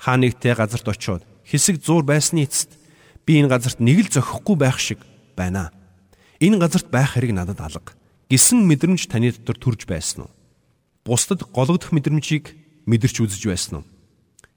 Хаа 0.00 0.16
нэгтэй 0.16 0.56
газарт 0.56 0.88
очиод 0.88 1.22
хэсэг 1.44 1.84
зур 1.84 2.02
байсны 2.02 2.48
эцэст 2.48 2.80
би 3.28 3.38
энэ 3.38 3.52
газарт 3.52 3.78
нэг 3.78 4.08
л 4.08 4.10
зохихгүй 4.10 4.56
байх 4.56 4.80
шиг 4.80 4.98
байна. 5.36 5.70
Энэ 6.40 6.56
газарт 6.56 6.88
байх 6.88 7.14
хэрэг 7.14 7.36
надад 7.36 7.60
алга. 7.60 7.92
Гисэн 8.32 8.64
мэдрэмж 8.64 9.10
таны 9.12 9.30
дотор 9.36 9.58
төрж 9.60 9.84
байсан 9.84 10.24
уу? 10.24 10.32
Бусдад 11.04 11.44
гологдох 11.52 11.92
мэдрэмжийг 11.92 12.56
мэдэрч 12.88 13.16
үзэж 13.20 13.42
байсан 13.44 13.82
уу? 13.82 13.84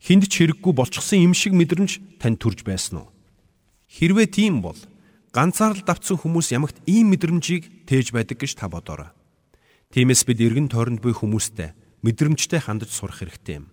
Хинд 0.04 0.28
ч 0.28 0.44
хэрэггүй 0.44 0.74
болчихсон 0.76 1.24
юм 1.24 1.32
шиг 1.32 1.56
мэдрэмж 1.56 2.20
танд 2.20 2.44
төрж 2.44 2.68
байсан 2.68 3.08
уу? 3.08 3.10
Хэрвээ 3.88 4.28
тийм 4.28 4.60
бол 4.60 4.76
ганцаарл 5.32 5.80
давтсан 5.80 6.20
хүмүүс 6.20 6.52
ямагт 6.52 6.84
ийм 6.84 7.16
мэдрэмжийг 7.16 7.88
тээж 7.88 8.12
байдаг 8.12 8.44
гэж 8.44 8.60
та 8.60 8.68
бодоорой. 8.68 9.16
Тиймээс 9.96 10.28
бид 10.28 10.44
эргэн 10.44 10.68
тойронд 10.68 11.00
буй 11.00 11.16
хүмүүстэй 11.16 11.72
мэдрэмжтэй 12.04 12.60
хандаж 12.60 12.92
сурах 12.92 13.24
хэрэгтэй 13.24 13.64
юм. 13.64 13.72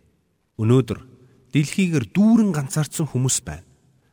Өнөөдөр 0.61 1.03
дэлхийгээр 1.51 2.07
дүүрэн 2.15 2.55
ганцаардсан 2.55 3.11
хүмүүс 3.11 3.43
байна. 3.43 3.67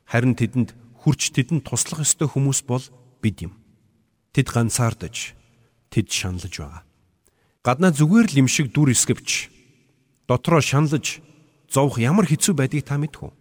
Харин 0.09 0.33
тэдэнд 0.33 0.74
хүрч 1.05 1.38
тэдэнд 1.38 1.69
туслах 1.69 2.01
ёстой 2.01 2.25
хүмүүс 2.25 2.65
бол 2.65 2.81
бид 3.21 3.45
юм. 3.45 3.53
Тэд 4.33 4.50
ганцаардаж, 4.50 5.38
тэд 5.93 6.07
шаналж 6.09 6.55
байгаа. 6.57 6.81
Гаднаа 7.62 7.91
зүгээр 7.93 8.27
л 8.31 8.39
юм 8.41 8.47
шиг 8.50 8.74
дүр 8.74 8.95
эсгэвч 8.95 9.51
дотроо 10.25 10.63
шаналж 10.63 11.19
зовх 11.67 12.00
ямар 12.00 12.25
хэцүү 12.27 12.55
байдгийг 12.55 12.88
та 12.88 12.97
мэдхүү. 12.97 13.31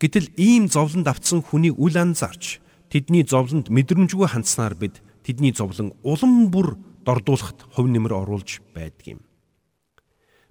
Гэтэл 0.00 0.32
ийм 0.38 0.68
зовлонд 0.68 1.08
автсан 1.08 1.42
хүнийг 1.42 1.76
үл 1.76 1.96
анзаарч 1.98 2.62
тэдний 2.88 3.26
зовлонд 3.26 3.68
мэдрэмжгүй 3.68 4.28
хандсанаар 4.30 4.74
бид 4.78 5.02
тэдний 5.26 5.52
зовлон 5.52 5.92
улам 6.02 6.48
бүр 6.48 6.78
дордуулахад 7.04 7.68
хувь 7.74 7.90
нэмэр 7.90 8.14
оруулж 8.14 8.62
байдаг 8.72 9.18
юм. 9.18 9.20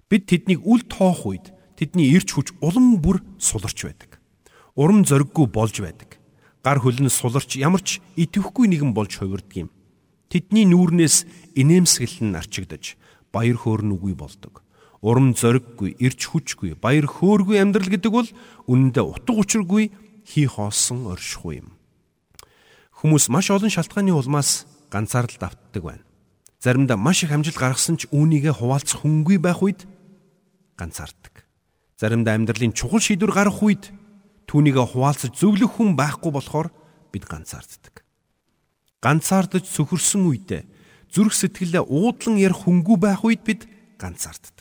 Бид 0.08 0.28
тэднийг 0.28 0.62
үл 0.62 0.84
тоох 0.86 1.26
үед 1.26 1.50
тэдний 1.80 2.12
ирч 2.14 2.36
хүч 2.36 2.54
улам 2.60 3.02
бүр 3.02 3.24
суларч 3.38 3.88
байдаг. 3.88 4.20
Урам 4.78 5.02
зориггүй 5.02 5.46
болж 5.50 5.80
байдаг. 5.82 6.20
Гар 6.62 6.78
хөлн 6.78 7.10
суларч 7.10 7.58
ямарч 7.58 7.98
идэвхгүй 8.14 8.68
нэгэн 8.68 8.94
болж 8.94 9.18
хувирдаг 9.18 9.66
юм. 9.66 9.70
Тэдний 10.28 10.68
нүүрнээс 10.68 11.26
инээмсэглэл 11.56 12.30
нь 12.30 12.38
арчигдаж 12.38 13.00
баяр 13.32 13.56
хөөрн 13.56 13.96
үгүй 13.96 14.12
болдог. 14.12 14.60
Урам 15.00 15.30
зориггүй, 15.34 15.94
ирч 16.02 16.26
хүчгүй, 16.26 16.74
баяр 16.74 17.06
хөөргүй 17.06 17.62
амьдрал 17.62 17.86
гэдэг 17.86 18.10
бол 18.10 18.28
үнэндээ 18.66 19.04
утга 19.06 19.32
учиргүй 19.38 19.94
хий 20.26 20.46
хоосон 20.50 21.06
оршихгүй 21.06 21.62
юм. 21.62 21.78
Хүмүүс 22.98 23.30
маш 23.30 23.54
олон 23.54 23.70
шалтгааны 23.70 24.10
улмаас 24.10 24.66
ганцаардалд 24.90 25.42
автдаг 25.46 25.82
байна. 25.86 26.02
Заримдаа 26.58 26.98
маш 26.98 27.22
их 27.22 27.30
амжилт 27.30 27.54
гаргасан 27.54 27.94
ч 27.94 28.10
үүнийгээ 28.10 28.58
хуваалцах 28.58 29.06
хүнгүй 29.06 29.38
байх 29.38 29.62
үед 29.62 29.86
ганцаардаг. 30.74 31.46
Заримдаа 31.94 32.34
амьдралын 32.34 32.74
чухал 32.74 32.98
шийдвэр 32.98 33.30
гаргах 33.30 33.62
үед 33.62 33.94
түүнийгээ 34.50 34.86
хуваалцаж 34.90 35.30
зөвлөх 35.38 35.78
хүн 35.78 35.94
байхгүй 35.94 36.34
болохоор 36.34 36.74
бид 37.14 37.24
ганцаарддаг. 37.30 38.02
Ганцаардаж 38.98 39.62
сөхөрсөн 39.70 40.26
үедээ 40.26 40.62
зүрх 41.14 41.38
сэтгэлээ 41.38 41.86
уудлан 41.86 42.42
ярих 42.42 42.66
хөнгүү 42.66 42.96
байх 42.98 43.22
үед 43.22 43.46
бид 43.46 43.70
ганцаарддаг. 43.94 44.57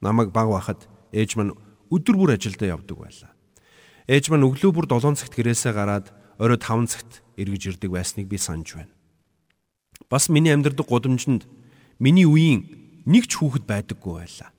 Намайг 0.00 0.32
баг 0.32 0.48
байхад 0.48 0.88
ээж 1.12 1.36
маань 1.36 1.52
өдөр 1.92 2.16
бүр 2.16 2.30
ажилдаа 2.36 2.80
явдаг 2.80 2.96
байлаа. 2.96 3.32
Ээж 4.08 4.32
маань 4.32 4.48
өглөө 4.48 4.72
бүр 4.72 4.86
7 4.88 5.14
цагт 5.20 5.36
гэрээсээ 5.36 5.72
гараад 5.76 6.08
орой 6.40 6.56
5 6.56 6.88
цагт 6.88 7.20
эргэж 7.36 7.76
ирдэг 7.76 7.90
байсныг 7.92 8.26
би 8.26 8.40
санаж 8.40 8.80
байна. 8.80 8.92
Бас 10.08 10.32
миний 10.32 10.56
амьдрдаг 10.56 10.88
гудамжинд 10.88 11.44
миний 12.00 12.24
үеийн 12.24 12.64
нэг 13.04 13.28
ч 13.28 13.36
хүүхэд 13.36 13.68
байдаггүй 13.68 14.24
байлаа. 14.24 14.50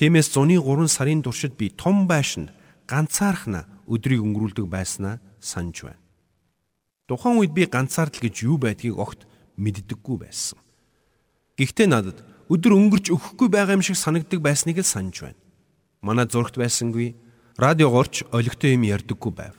Тиймээс 0.00 0.32
зуны 0.32 0.56
3 0.56 0.88
сарын 0.88 1.20
туршид 1.20 1.60
би 1.60 1.68
том 1.68 2.08
байшинд 2.08 2.48
ганцаархна 2.88 3.68
өдрийг 3.84 4.24
өнгөрүүлдэг 4.24 4.66
байснаа 4.66 5.20
санаж 5.36 5.84
байна. 5.84 6.00
Тухайн 7.12 7.44
үед 7.44 7.52
би 7.52 7.68
ганцаардал 7.68 8.24
гэж 8.24 8.48
юу 8.48 8.56
байдгийг 8.56 8.96
огт 8.96 9.28
мэддэггүй 9.60 10.16
байсан. 10.16 10.56
Гэхдээ 11.60 11.88
надад 11.92 12.24
өдөр 12.52 12.76
өнгөрч 12.76 13.08
өгөхгүй 13.08 13.48
байгаа 13.48 13.80
юм 13.80 13.84
шиг 13.84 13.96
санагддаг 13.96 14.44
байсныг 14.44 14.84
л 14.84 14.84
санаж 14.84 15.24
байна. 15.24 15.40
Манай 16.04 16.28
зургт 16.28 16.60
байсангүй 16.60 17.16
радиогоорч 17.56 18.28
олигтой 18.28 18.76
юм 18.76 18.84
ярьдаггүй 18.84 19.32
байв. 19.32 19.56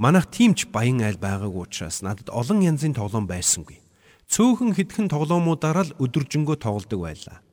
Манайх 0.00 0.32
тиймч 0.32 0.72
баян 0.72 1.04
айл 1.04 1.20
байгаагүй 1.20 1.68
учраас 1.68 2.00
надад 2.00 2.32
олон 2.32 2.64
янзын 2.64 2.96
тоглоом 2.96 3.28
байсангүй. 3.28 3.84
Цөөхөн 4.32 4.72
хитгэн 4.72 5.12
тоглоомуудаараа 5.12 5.92
л 5.92 5.96
өдөржингөө 6.00 6.56
тоглодог 6.56 7.04
байлаа. 7.04 7.44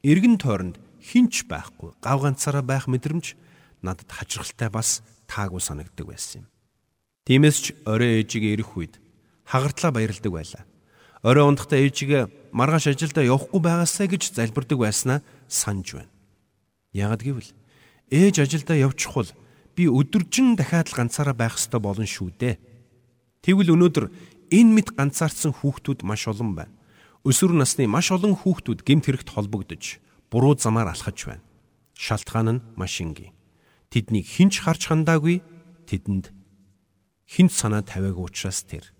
Иргэн 0.00 0.40
тойронд 0.40 0.80
хинч 1.04 1.44
байхгүй, 1.44 1.92
гав 2.00 2.24
ганцаараа 2.24 2.64
байх 2.64 2.88
мэдрэмж 2.88 3.36
надад 3.84 4.08
хачирхалтай 4.08 4.72
бас 4.72 5.04
таагүй 5.28 5.60
санагддаг 5.60 6.08
байсан 6.08 6.42
юм. 6.42 6.46
Тиймээс 7.28 7.58
ч 7.60 7.64
орой 7.84 8.24
ээжигээ 8.24 8.56
ирэх 8.56 8.72
үед 8.80 8.96
хагартлаа 9.44 9.92
баярлдаг 9.92 10.32
байлаа. 10.32 10.64
Орой 11.22 11.46
ундахдаа 11.46 11.78
ээжигээ 11.78 12.50
маргааш 12.50 12.90
ажилдаа 12.90 13.22
явахгүй 13.22 13.60
байгаасаа 13.62 14.10
гэж 14.10 14.34
залбирдаг 14.34 14.78
байснаа 14.78 15.18
санаж 15.46 15.94
байна. 15.94 16.10
Ягд 16.90 17.22
гэвэл 17.22 17.50
ээж 18.10 18.42
ажилдаа 18.42 18.76
явчихвал 18.76 19.30
би 19.78 19.86
өдөржин 19.86 20.58
дахиад 20.58 20.90
л 20.90 20.98
ганцаараа 20.98 21.38
байх 21.38 21.56
ёстой 21.56 21.78
болно 21.78 22.04
шүү 22.04 22.34
дээ. 22.36 22.58
Тэгвэл 23.46 23.72
өнөөдөр 23.78 24.06
энэ 24.50 24.70
мэд 24.74 24.88
ганцаардсан 24.98 25.54
хүүхдүүд 25.62 26.02
маш 26.02 26.26
олон 26.26 26.58
байна. 26.58 26.74
Өсвөр 27.22 27.54
насны 27.54 27.86
маш 27.86 28.10
олон 28.10 28.34
хүүхдүүд 28.34 28.82
гэмт 28.82 29.06
хэрэгт 29.06 29.30
холбогдож 29.30 30.02
буруу 30.26 30.58
замаар 30.58 30.90
алхаж 30.90 31.18
байна. 31.22 31.46
Шалтгаан 31.94 32.48
нь 32.58 32.64
маш 32.74 32.98
энгийн. 32.98 33.30
Тэднийг 33.94 34.26
хинч 34.26 34.58
харж 34.60 34.90
хандаагүй 34.90 35.38
тэдэнд 35.86 36.34
хинт 37.30 37.52
санаа 37.54 37.86
тавиагүй 37.86 38.26
учраас 38.26 38.66
тэр 38.66 38.90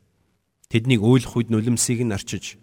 Тэднийг 0.72 1.04
өөлөх 1.04 1.36
үед 1.36 1.52
нулимсыг 1.52 2.00
нь 2.00 2.16
арчиж 2.16 2.56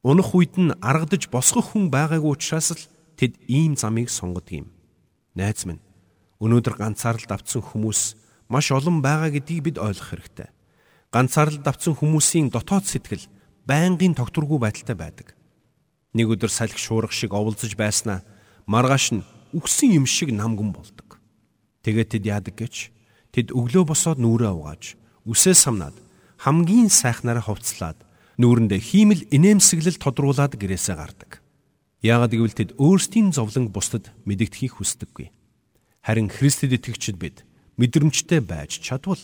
унах 0.00 0.32
үед 0.32 0.56
нь 0.56 0.72
аргадж 0.80 1.28
босгох 1.28 1.76
хүн 1.76 1.92
байгаагүй 1.92 2.32
учраас 2.32 2.72
л 2.72 2.82
тэд 3.20 3.36
ийм 3.44 3.76
замыг 3.76 4.08
сонгодог 4.08 4.64
юм. 4.64 4.66
Найз 5.36 5.68
минь 5.68 5.84
өнөөдөр 6.40 6.80
ганцаардалд 6.80 7.36
авцсан 7.36 7.60
хүмүүс 7.60 8.16
маш 8.48 8.72
олон 8.72 9.04
байгаа 9.04 9.28
гэдгийг 9.36 9.60
бид 9.68 9.76
ойлгох 9.76 10.16
хэрэгтэй. 10.16 10.48
Ганцаардалд 11.12 11.66
авцсан 11.68 11.92
хүмүүсийн 12.00 12.48
дотоод 12.48 12.88
сэтгэл 12.88 13.28
байнгын 13.68 14.16
тогтворгүй 14.16 14.56
байдалтай 14.56 14.96
байдаг. 14.96 15.36
Нэг 16.16 16.32
өдөр 16.32 16.48
салхи 16.48 16.80
шуурга 16.80 17.12
шиг 17.12 17.36
оволцож 17.36 17.76
байснаа 17.76 18.24
маргааш 18.64 19.20
нь 19.20 19.26
үхсэн 19.52 19.92
юм 19.92 20.08
шиг 20.08 20.32
намган 20.32 20.72
болдог. 20.72 21.20
Тэгээд 21.84 22.16
тэд 22.16 22.24
яадаг 22.24 22.56
гэж 22.56 22.74
тэд 23.36 23.52
өглөө 23.52 23.92
босоод 23.92 24.16
нүрээ 24.16 24.56
угааж 24.56 24.96
үсээ 25.28 25.52
самнаад 25.52 25.94
хамгийн 26.40 26.88
сайхнаараа 26.88 27.44
хувцлаад 27.44 28.00
нүүрэндээ 28.40 28.80
хиймэл 28.80 29.28
инээмсэглэл 29.28 30.00
тодруулаад 30.00 30.56
гэрээсээ 30.56 30.96
гардаг. 30.96 31.44
Яагад 32.00 32.32
гэвэл 32.32 32.56
тэд 32.56 32.70
өөрсдийн 32.80 33.36
зовлон 33.36 33.68
бусдад 33.68 34.08
мэдэгдэхийг 34.24 34.80
хүсдэггүй. 34.80 35.28
Харин 36.00 36.32
Христэд 36.32 36.80
итгэгчид 36.80 37.20
бид 37.20 37.44
мэдрэмжтэй 37.76 38.40
байж 38.40 38.80
чадвал 38.80 39.20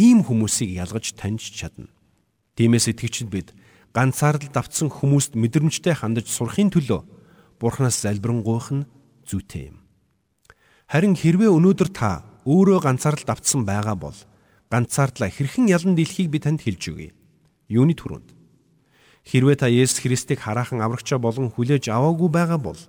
ийм 0.00 0.24
хүмүүсийг 0.24 0.72
ялгаж 0.72 1.12
таньж 1.12 1.52
чадна. 1.52 1.92
Тиймээс 2.56 2.88
итгэгчид 2.96 3.28
бид 3.28 3.52
ганцаардалд 3.92 4.56
автсан 4.56 4.88
хүмүүст 4.88 5.36
мэдрэмжтэй 5.36 5.92
хандаж 5.92 6.32
сурахын 6.32 6.72
төлөө 6.72 7.04
Бурханаас 7.60 8.00
залбирanгуйх 8.00 8.72
нь 8.72 8.88
зүйтэй 9.28 9.68
юм. 9.68 9.84
Харин 10.88 11.12
хэрвээ 11.12 11.52
өнөөдөр 11.52 11.92
та 11.92 12.24
өөрөө 12.48 12.88
ганцаардалд 12.88 13.36
автсан 13.36 13.68
байгаа 13.68 14.00
бол 14.00 14.16
ганцаардлаа 14.74 15.30
хэрхэн 15.30 15.70
ялан 15.70 15.94
дийлхийг 15.94 16.34
би 16.34 16.42
танд 16.42 16.66
хэлж 16.66 16.82
өгье. 16.90 17.14
Юуны 17.70 17.94
түрүүнд. 17.94 18.34
Хэрвээ 19.22 19.56
та 19.62 19.70
Есүс 19.70 20.02
Христийг 20.02 20.42
хараахан 20.42 20.82
аврагчаа 20.82 21.22
болгон 21.22 21.54
хүлээж 21.54 21.94
аваагүй 21.94 22.28
байгаа 22.34 22.58
бол 22.58 22.80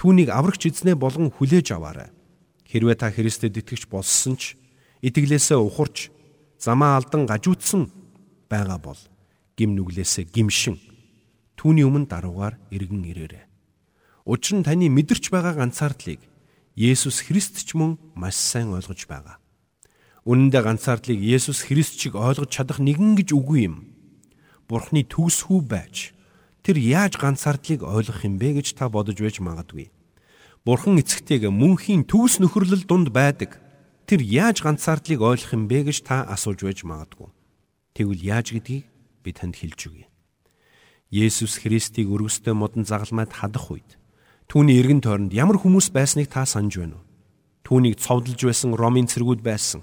түүнийг 0.00 0.32
аврагч 0.32 0.72
эзнээ 0.72 0.96
болгон 0.96 1.28
хүлээж 1.28 1.76
аваарай. 1.76 2.08
Хэрвээ 2.64 2.96
та 2.96 3.12
Христэд 3.12 3.60
итгэж 3.60 3.92
болсон 3.92 4.40
ч 4.40 4.56
итгэлээсээ 5.04 5.60
ухарч 5.60 6.08
замаа 6.56 6.96
алдан 6.96 7.28
гажуудсан 7.28 7.92
байгаа 8.48 8.80
бол 8.80 9.00
гим 9.60 9.76
нүглээсээ 9.76 10.24
гимшин 10.32 10.80
түүний 11.60 11.84
өмнө 11.84 12.08
даруугаар 12.08 12.56
эргэн 12.72 13.04
ирээрэй. 13.12 13.44
Учир 14.24 14.56
нь 14.56 14.64
таны 14.64 14.88
мэдэрч 14.88 15.28
байгаа 15.28 15.52
ганцаардлыг 15.60 16.24
Есүс 16.74 17.28
Христ 17.28 17.60
ч 17.60 17.76
мөн 17.76 18.00
маш 18.16 18.40
сайн 18.40 18.72
ойлгож 18.72 19.04
байгаа. 19.04 19.36
Үнэн 20.30 20.54
дээр 20.54 20.62
ганцаардлыг 20.62 21.18
Есүс 21.18 21.66
Христ 21.66 21.98
шиг 21.98 22.14
ойлгож 22.14 22.54
чадах 22.54 22.78
нэгэн 22.78 23.18
гэж 23.18 23.34
үгүй 23.34 23.66
юм. 23.66 23.90
Бурхны 24.70 25.02
төгсхүү 25.02 25.58
байж 25.66 26.14
тэр 26.62 26.78
яаж 26.78 27.18
ганцаардлыг 27.18 27.82
ойлгох 27.82 28.22
юм 28.22 28.38
бэ 28.38 28.62
гэж 28.62 28.78
та 28.78 28.86
бодож 28.86 29.18
байж 29.18 29.42
магадгүй. 29.42 29.90
Бурхан 30.62 31.02
эцэгтэйг 31.02 31.50
мөнхийн 31.50 32.06
төгс 32.06 32.38
нөхөрлөл 32.38 32.86
дунд 32.86 33.10
байдаг. 33.10 33.58
Тэр 34.06 34.22
яаж 34.22 34.62
ганцаардлыг 34.62 35.18
ойлгох 35.18 35.50
юм 35.50 35.66
бэ 35.66 35.90
гэж 35.90 36.06
та 36.06 36.22
асууж 36.22 36.62
байж 36.62 36.86
магадгүй. 36.86 37.26
Тэгвэл 37.98 38.22
яаж 38.22 38.54
гэдгийг 38.54 38.86
би 39.26 39.30
танд 39.34 39.58
хэлж 39.58 39.90
өгье. 39.90 40.06
Есүс 41.10 41.58
Христийг 41.58 42.06
өргөстэй 42.06 42.54
модон 42.54 42.86
загалмайд 42.86 43.34
хадах 43.34 43.66
үед 43.74 43.98
түүний 44.46 44.78
эргэн 44.78 45.02
тойронд 45.02 45.34
ямар 45.34 45.58
хүмүүс 45.58 45.90
байсныг 45.90 46.30
та 46.30 46.46
санаж 46.46 46.78
байна 46.78 47.02
уу? 47.02 47.06
Түүнийг 47.66 47.98
цовдлж 47.98 48.46
байсан 48.46 48.78
Ромын 48.78 49.10
цэргүүд 49.10 49.42
байсан 49.42 49.82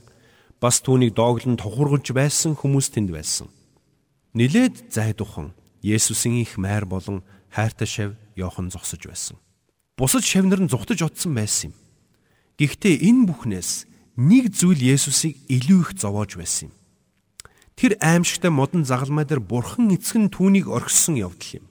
бас 0.60 0.82
түүнийг 0.82 1.14
дооглон 1.14 1.58
тухургаж 1.58 2.10
байсан 2.14 2.58
хүмүүс 2.58 2.90
тэнд 2.90 3.14
байсан. 3.14 3.48
Нилээд 4.34 4.90
зайдухан 4.90 5.54
Есүсийн 5.86 6.42
их 6.42 6.58
майр 6.58 6.86
болон 6.86 7.22
хайртай 7.54 7.88
шав 7.88 8.12
Йохан 8.36 8.74
зогсож 8.74 9.06
байсан. 9.06 9.38
Бусад 9.98 10.26
шавнар 10.26 10.62
нь 10.62 10.70
зүхтаж 10.70 11.06
утсан 11.06 11.38
байсан 11.38 11.70
юм. 11.70 11.74
Гэхдээ 12.58 13.06
энэ 13.06 13.30
бүхнээс 13.30 13.86
нэг 14.18 14.50
зүйл 14.58 14.82
Есүсийг 14.82 15.38
илүү 15.46 15.80
их 15.86 15.90
зовоож 15.94 16.34
байсан 16.34 16.74
юм. 16.74 16.76
Тэр 17.78 17.94
аимшигтай 18.02 18.50
модон 18.50 18.82
загалмай 18.82 19.30
дээр 19.30 19.42
бурхан 19.46 19.94
эцэг 19.94 20.18
нь 20.18 20.34
түүнийг 20.34 20.66
орхисон 20.66 21.22
явдал 21.22 21.62
юм. 21.62 21.66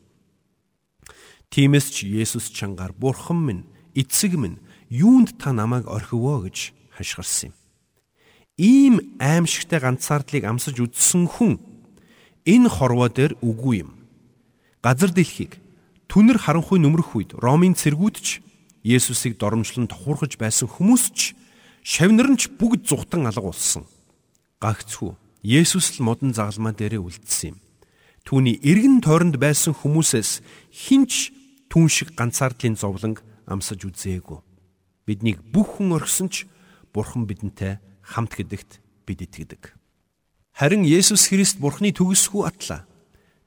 Тиймээс 1.50 1.90
ч 1.90 2.06
Есүс 2.06 2.54
чангаар 2.54 2.94
бурхан 2.94 3.42
минь 3.42 3.66
эцэг 3.98 4.38
минь 4.38 4.62
юунд 4.86 5.34
та 5.42 5.50
намайг 5.50 5.90
орхивоо 5.90 6.46
гэж 6.46 6.70
хашгирсан 6.94 7.50
юм 7.50 7.54
ийм 8.56 9.16
аимшигтай 9.20 9.80
ганцаардлыг 9.80 10.44
амсаж 10.48 10.80
үзсэн 10.80 11.28
хүн 11.28 11.60
энэ 12.48 12.68
хорвоо 12.72 13.08
дээр 13.12 13.36
үгүй 13.44 13.84
юм. 13.84 13.92
Газар 14.80 15.12
дэлхийг 15.12 15.60
түнэр 16.08 16.40
харанхуй 16.40 16.80
нөмрөх 16.80 17.12
үед 17.16 17.36
Ромын 17.36 17.76
цэргүүд 17.76 18.16
ч 18.16 18.40
Есүсийг 18.86 19.36
доромжлон 19.36 19.90
тухурхаж 19.90 20.38
байсан 20.40 20.70
хүмүүс 20.70 21.04
ч 21.12 21.34
шавнар 21.84 22.32
нь 22.32 22.40
ч 22.40 22.48
бүгд 22.48 22.88
зүхтан 22.88 23.28
алга 23.28 23.52
болсон. 23.52 23.84
Гагцхүү 24.62 25.12
Есүс 25.44 26.00
л 26.00 26.06
модон 26.06 26.32
загалмаа 26.32 26.72
дээрээ 26.72 27.02
үлдсэн 27.02 27.54
юм. 27.54 27.56
Түүний 28.24 28.56
эргэн 28.64 29.04
тойронд 29.04 29.36
байсан 29.36 29.76
хүмүүсээс 29.76 30.42
хинч 30.72 31.30
түн 31.68 31.86
шиг 31.92 32.16
ганцаардлын 32.16 32.74
зовлонг 32.74 33.22
амсаж 33.46 33.84
үзээгүй. 33.86 34.40
Биднийг 35.06 35.38
бүх 35.44 35.78
хүн 35.78 35.94
орхисон 35.94 36.32
ч 36.32 36.48
Бурхан 36.90 37.28
бидэнтэй 37.28 37.78
хамт 38.06 38.38
гэдэгт 38.38 38.78
бид 39.02 39.26
итгэдэг. 39.26 39.74
Харин 40.54 40.86
Есүс 40.86 41.26
Христ 41.28 41.58
Бурхны 41.58 41.90
төгсхүү 41.90 42.46
атлаа. 42.46 42.86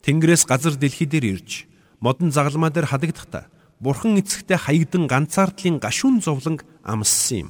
Тэнгэрээс 0.04 0.44
газар 0.44 0.76
дэлхий 0.76 1.08
дээр 1.08 1.40
ирж 1.40 1.66
модон 2.04 2.32
загалмаа 2.32 2.70
дээр 2.70 2.92
хадагдахдаа 2.92 3.48
бурхан 3.80 4.20
эцэгтэй 4.20 4.60
хаягдан 4.60 5.08
ганцаардлын 5.08 5.80
гашуун 5.80 6.20
зовлонг 6.22 6.68
амссан 6.84 7.50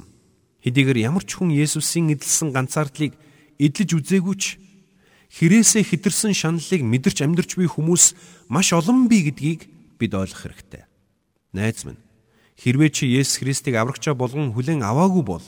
Хэдийгээр 0.62 0.98
ямар 1.10 1.24
ч 1.26 1.38
хүн 1.38 1.50
Есүсийн 1.50 2.14
эдэлсэн 2.14 2.54
ганцаардлыг 2.54 3.14
эдлэж 3.58 3.90
үзээгүй 3.98 4.36
ч 4.38 4.44
хэрээсээ 5.30 5.82
хитэрсэн 5.86 6.34
шаналлыг 6.34 6.82
мэдэрч 6.82 7.18
амьдрч 7.22 7.50
буй 7.58 7.68
хүмүүс 7.70 8.14
маш 8.50 8.74
олон 8.74 9.06
бий 9.06 9.26
гэдгийг 9.30 9.70
бид 9.98 10.12
ойлгох 10.14 10.46
хэрэгтэй. 10.46 10.84
Найз 11.54 11.86
минь, 11.86 11.98
хэрвээ 12.58 12.90
чи 12.90 13.04
Есүс 13.10 13.42
Христийг 13.42 13.78
аврагчаа 13.78 14.14
болгон 14.14 14.54
хүлээн 14.54 14.82
аваагүй 14.82 15.22
бол 15.22 15.44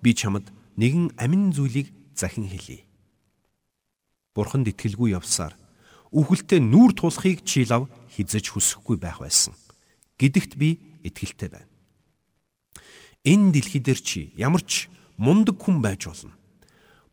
би 0.00 0.12
чамд 0.16 0.48
нэгэн 0.76 1.16
амин 1.16 1.52
зүйлийг 1.52 1.92
захин 2.14 2.48
хэлье. 2.48 2.84
Бурханд 4.36 4.68
итгэлгүй 4.68 5.16
явсаар 5.16 5.56
үхэлтэд 6.12 6.62
нүүр 6.62 6.92
тулахыг 6.92 7.44
чи 7.44 7.64
лав 7.64 7.88
хизэж 8.12 8.52
хүсэхгүй 8.52 8.96
байх 9.00 9.20
байсан. 9.20 9.56
Гэдэгт 10.20 10.56
би 10.60 10.80
итгэлтэй 11.04 11.48
байна. 11.48 11.68
Энэ 13.24 13.52
дэлхий 13.56 13.80
дээр 13.80 14.00
чи 14.00 14.32
ямар 14.36 14.62
ч 14.62 14.88
мундаг 15.16 15.56
хүн 15.58 15.80
байж 15.80 16.06
болно. 16.06 16.36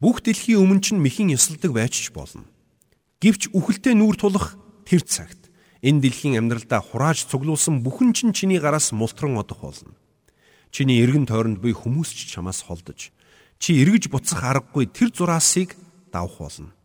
Бүх 0.03 0.19
дэлхийн 0.19 0.59
өмнө 0.59 0.83
чинь 0.83 0.99
мэхийн 0.99 1.31
ёсолдог 1.31 1.71
байж 1.71 1.95
ч 1.95 2.11
болно. 2.11 2.43
Гэвч 3.23 3.55
үхэлтэд 3.55 3.95
нүүр 3.95 4.19
тулах 4.19 4.59
тэр 4.83 5.01
цагт 5.07 5.47
энэ 5.79 6.03
дэлхийн 6.03 6.39
амьдралдаа 6.43 6.83
хурааж 6.83 7.27
цуглуулсан 7.31 7.79
бүхэн 7.83 8.11
чинь 8.11 8.35
чиний 8.35 8.59
гараас 8.59 8.91
мултран 8.91 9.39
одох 9.39 9.63
болно. 9.63 9.95
Чиний 10.71 10.99
эргэн 10.99 11.27
тойронд 11.27 11.63
буй 11.63 11.71
хүмүүс 11.71 12.11
ч 12.11 12.35
чамаас 12.35 12.67
холдож 12.67 13.15
чи 13.63 13.79
эргэж 13.79 14.11
буцах 14.11 14.43
аргагүй 14.43 14.91
тэр 14.91 15.07
зураасыг 15.15 15.79
давах 16.11 16.35
болно. 16.35 16.75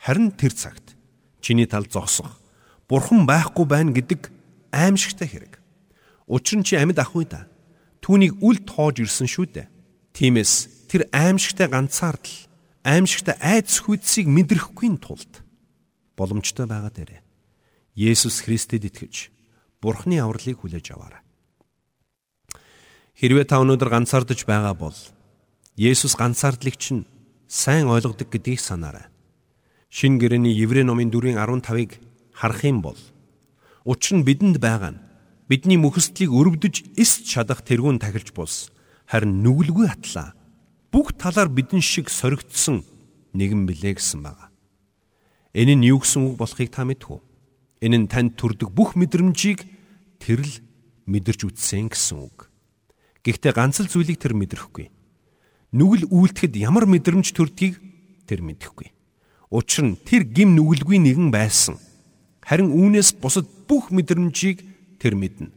Харин 0.00 0.32
тэр 0.32 0.56
цагт 0.56 0.96
чиний 1.44 1.68
тал 1.68 1.84
зогсох 1.84 2.40
бурхан 2.88 3.28
байхгүй 3.28 3.68
байна 3.68 3.92
гэдэг 3.92 4.32
аимшигтай 4.72 5.28
хэрэг. 5.28 5.60
Учир 6.24 6.56
нь 6.56 6.64
чи 6.64 6.80
амьд 6.80 6.96
ах 6.96 7.12
үе 7.12 7.28
та. 7.28 7.44
Түүнийг 8.00 8.40
үл 8.40 8.64
тоож 8.64 9.04
ирсэн 9.04 9.28
шүү 9.28 9.44
дээ. 9.52 9.68
Тиймээс 10.16 10.88
тэр 10.88 11.04
аимшигтай 11.12 11.68
ганцаардл 11.68 12.48
аимшигтай 12.80 13.36
айдас 13.44 13.84
хүйдсийг 13.84 14.24
мэдрэхгүй 14.24 14.88
тулд 15.04 15.44
боломжтой 16.16 16.64
байгаа 16.64 16.96
дээрээ 16.96 17.20
Есүс 17.92 18.40
Христэд 18.40 18.88
итгэж 18.88 19.28
Бурхны 19.84 20.16
авралыг 20.16 20.64
хүлээж 20.64 20.96
аваарай. 20.96 21.20
Хэрвээ 23.20 23.44
та 23.44 23.60
өнөөдөр 23.60 23.92
ганцаардж 23.92 24.48
байгаа 24.48 24.72
бол 24.72 24.96
Есүс 25.74 26.14
ганцаардлыг 26.14 26.78
чинь 26.78 27.02
сайн 27.50 27.90
ойлгодог 27.90 28.30
гэдгийг 28.30 28.62
санаарай. 28.62 29.10
Шин 29.90 30.22
гэрэний 30.22 30.54
Еврей 30.54 30.86
номын 30.86 31.10
4:15-ыг 31.10 31.98
харах 32.30 32.62
юм 32.62 32.78
бол 32.78 32.98
учир 33.82 34.22
нь 34.22 34.22
бидэнд 34.22 34.62
байгаа 34.62 34.94
нь 34.94 35.02
бидний 35.50 35.74
мөхсдлийг 35.74 36.30
өрөвдөж 36.30 36.94
эс 36.94 37.26
чадах 37.26 37.66
тэрүүн 37.66 37.98
тахилж 37.98 38.30
бус 38.30 38.70
харин 39.10 39.42
нүгэлгүй 39.42 39.90
атлаа 39.90 40.38
бүх 40.94 41.10
талаар 41.18 41.50
бидэн 41.50 41.82
шиг 41.82 42.06
соригдсон 42.06 42.86
нэгэн 43.34 43.66
билээ 43.66 43.98
гэсэн 43.98 44.22
байна. 44.22 44.54
Энэ 45.58 45.74
нь 45.74 45.90
юу 45.90 46.06
гэсэн 46.06 46.22
үг 46.22 46.38
болохыг 46.38 46.70
та 46.70 46.86
мэдв 46.86 47.18
үү? 47.18 47.20
Энэ 47.82 47.98
нь 47.98 48.10
танд 48.10 48.38
төрдөг 48.38 48.70
бүх 48.70 48.94
мэдрэмжийг 48.94 49.66
тэр 50.22 50.46
л 50.46 50.54
мэдэрч 51.10 51.50
үтсэн 51.50 51.90
гэсэн 51.90 52.18
үг. 52.22 52.46
Гэхдээ 53.26 53.52
ганц 53.58 53.82
л 53.82 53.90
зүйлийг 53.90 54.22
тэр 54.22 54.38
мэдрэхгүй. 54.38 54.94
Нүгэл 55.74 56.06
үйлдэхэд 56.06 56.54
ямар 56.54 56.86
мэдрэмж 56.86 57.34
төрдгийг 57.34 57.82
тэр 58.30 58.46
мэдэхгүй. 58.46 58.94
Учир 59.50 59.84
нь 59.90 59.98
тэр 59.98 60.22
гим 60.22 60.54
нүгэлгүй 60.54 61.02
нэгэн 61.02 61.34
байсан. 61.34 61.82
Харин 62.46 62.70
үүнээс 62.70 63.18
бусад 63.18 63.50
бүх 63.66 63.90
мэдрэмжийг 63.90 64.62
тэр 65.02 65.18
мэднэ. 65.18 65.50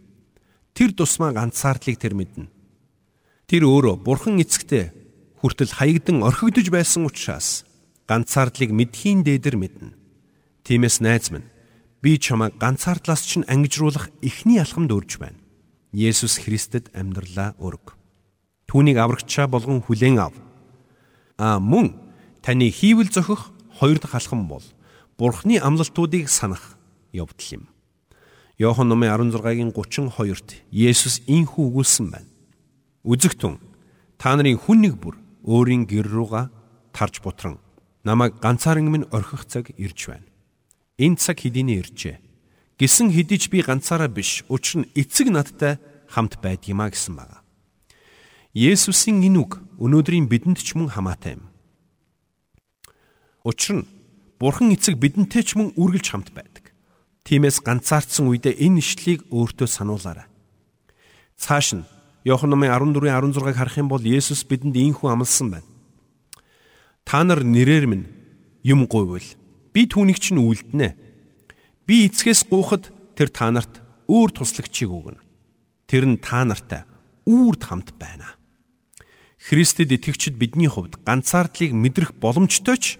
Тэр 0.74 0.98
тусмаа 0.98 1.38
ганцаардлыг 1.38 2.02
тэр 2.02 2.18
мэднэ. 2.18 2.50
Тэр 3.46 3.70
өөрөө 3.70 4.01
бурхан 4.01 4.42
эцэгтэй 4.42 4.90
хүртэл 5.38 5.77
хаягдан 5.77 6.25
орхигдож 6.25 6.68
байсан 6.74 7.06
учраас 7.06 7.62
ганцаардлыг 8.10 8.74
мэдхийн 8.74 9.22
дээдэр 9.22 9.53
мэднэ. 9.53 9.94
Тиймээс 10.66 10.98
найз 11.03 11.30
минь 11.30 11.46
би 12.01 12.18
чамайг 12.18 12.58
ганцаардлаас 12.58 13.22
чинь 13.22 13.46
ангижруулах 13.46 14.10
эхний 14.25 14.58
алхамд 14.58 14.92
урьж 14.96 15.22
байна. 15.22 15.38
Есүс 15.92 16.40
Христэд 16.42 16.90
амьдралаа 16.96 17.53
өрг. 17.60 17.97
Түүнийг 18.68 19.00
аврагчаа 19.00 19.48
болгон 19.48 19.82
хүлээн 19.82 20.20
ав. 20.20 20.36
А 21.40 21.60
мөн 21.60 21.96
таны 22.44 22.70
хийвэл 22.70 23.10
зохих 23.10 23.51
хоёр 23.80 24.00
дахь 24.00 24.16
алхам 24.16 24.48
бол 24.48 24.64
Бурхны 25.18 25.58
амлалтуудыг 25.58 26.30
санах 26.30 26.77
явдал 27.12 27.48
юм. 27.51 27.64
Йохан 28.60 28.88
номын 28.90 29.10
16-гийн 29.32 29.72
32-т 29.72 30.62
Есүс 30.72 31.24
ийхүү 31.25 31.64
өгүүлсэн 31.72 32.12
байна. 32.12 32.30
Үзэгтэн 33.06 33.58
та 34.18 34.36
нарын 34.36 34.58
хүн 34.58 34.82
нэг 34.82 35.00
бүр 35.00 35.16
өөрийн 35.46 35.88
гэр 35.88 36.10
руугаа 36.10 36.51
тарж 36.92 37.22
бутран 37.22 37.58
намайг 38.03 38.42
ганцааран 38.42 38.90
минь 38.92 39.08
орхих 39.12 39.46
цаг 39.46 39.72
ирж 39.77 40.12
байна. 40.12 40.27
Энэ 40.98 41.18
цаг 41.18 41.40
хэдийнэ 41.40 41.74
иржээ. 41.82 42.18
Гисэн 42.80 43.14
хэдий 43.14 43.38
ч 43.38 43.50
би 43.50 43.62
ганцаараа 43.62 44.10
биш, 44.10 44.44
учир 44.50 44.82
нь 44.82 44.90
эцэг 44.94 45.30
надтай 45.30 45.77
хамт 46.10 46.42
байдгиймаа 46.42 46.90
гэсэн 46.90 47.14
байна. 47.16 47.47
Есүсийн 48.57 49.22
энэ 49.22 49.37
үг 49.37 49.61
өнөөдрийн 49.77 50.25
бидэнд 50.25 50.57
ч 50.57 50.74
мөн 50.74 50.89
хамаатай 50.89 51.37
юм. 51.37 51.46
Учир 53.46 53.85
нь 53.85 53.87
Бурхан 54.41 54.74
эцэг 54.74 54.98
бидэнтэй 54.98 55.46
ч 55.46 55.53
мөн 55.53 55.77
үргэлж 55.77 56.09
хамт 56.09 56.33
байдаг. 56.33 56.74
Тиймээс 57.22 57.61
ганцаардсан 57.61 58.25
үедээ 58.25 58.57
энэ 58.57 58.81
ишлийг 58.81 59.29
өөртөө 59.29 59.70
сануулаарай. 59.70 60.25
Цааш 61.37 61.77
нь 61.77 61.85
Иохан 62.25 62.50
номын 62.50 62.74
14-ийн 62.74 63.29
16-ыг 63.29 63.57
харах 63.61 63.77
юм 63.77 63.93
бол 63.93 64.01
Есүс 64.01 64.41
бидэнд 64.50 64.74
ийхүү 64.74 65.05
амласан 65.05 65.53
байна. 65.53 65.70
Та 67.05 67.22
нар 67.22 67.46
нэрээр 67.46 67.85
минь 67.85 68.09
юм 68.65 68.89
гуйвал 68.89 69.25
би 69.70 69.85
түүнийг 69.85 70.17
чинь 70.17 70.41
үлднэ. 70.41 70.98
Би 71.85 72.09
эцгээс 72.09 72.50
гуйхад 72.50 72.89
тэр 73.13 73.29
та 73.29 73.53
нарт 73.53 73.85
өөр 74.09 74.33
туслагчийг 74.33 74.89
өгнө. 74.89 75.22
Тэр 75.85 76.09
нь 76.09 76.17
та 76.17 76.41
нартай 76.41 76.89
үрд 77.27 77.61
хамт 77.63 77.93
байна. 78.01 78.37
Христэд 79.48 79.96
итгэгчид 79.96 80.36
бидний 80.36 80.68
хувьд 80.68 81.00
ганцаардлыг 81.07 81.72
мэдрэх 81.72 82.12
боломжтой 82.20 82.75
ч 82.75 83.00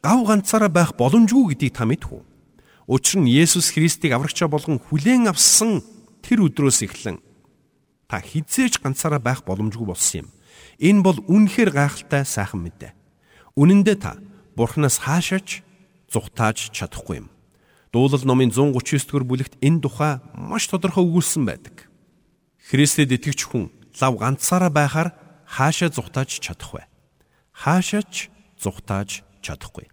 гав 0.00 0.24
ганцаараа 0.24 0.72
байх 0.72 0.96
боломжгүй 0.96 1.52
гэдгийг 1.52 1.76
та 1.76 1.84
мэдв? 1.84 2.24
Учир 2.88 3.20
нь 3.20 3.28
Есүс 3.28 3.76
Христийг 3.76 4.16
аврагчаа 4.16 4.48
болгон 4.48 4.80
хүлээн 4.80 5.28
авсан 5.28 5.84
тэр 6.24 6.48
өдрөөс 6.48 6.88
эхлэн 6.88 7.20
та 8.08 8.24
хизээч 8.24 8.80
ганцаараа 8.80 9.20
байх 9.20 9.44
боломжгүй 9.44 9.84
болсон 9.84 10.24
юм. 10.24 10.28
Энэ 10.80 11.04
бол 11.04 11.20
үнэхээр 11.28 11.76
гайхалтай 11.76 12.24
сайхан 12.24 12.64
мэдээ. 12.64 12.96
Үнэн 13.60 13.84
дээр 13.84 14.00
та 14.00 14.16
Бурханаас 14.56 14.96
хаашаач 14.96 15.60
зүхтааж 16.08 16.72
чадахгүй 16.72 17.20
юм. 17.20 17.28
Дуулал 17.92 18.24
номын 18.24 18.48
139 18.48 19.12
дугаар 19.12 19.28
бүлэгт 19.28 19.54
энэ 19.60 19.84
тухай 19.84 20.24
маш 20.32 20.72
тодорхой 20.72 21.04
өгүүлсэн 21.04 21.44
байдаг. 21.44 21.92
Христэд 22.72 23.12
итгэж 23.12 23.44
хүн 23.44 23.68
лав 24.00 24.16
ганцаараа 24.16 24.72
байхаар 24.72 25.21
хаашаа 25.52 25.92
зүхтааж 25.92 26.40
чадах 26.40 26.72
вэ? 26.72 26.82
Хаашаач 27.52 28.32
зүхтааж 28.56 29.20
чадахгүй. 29.44 29.92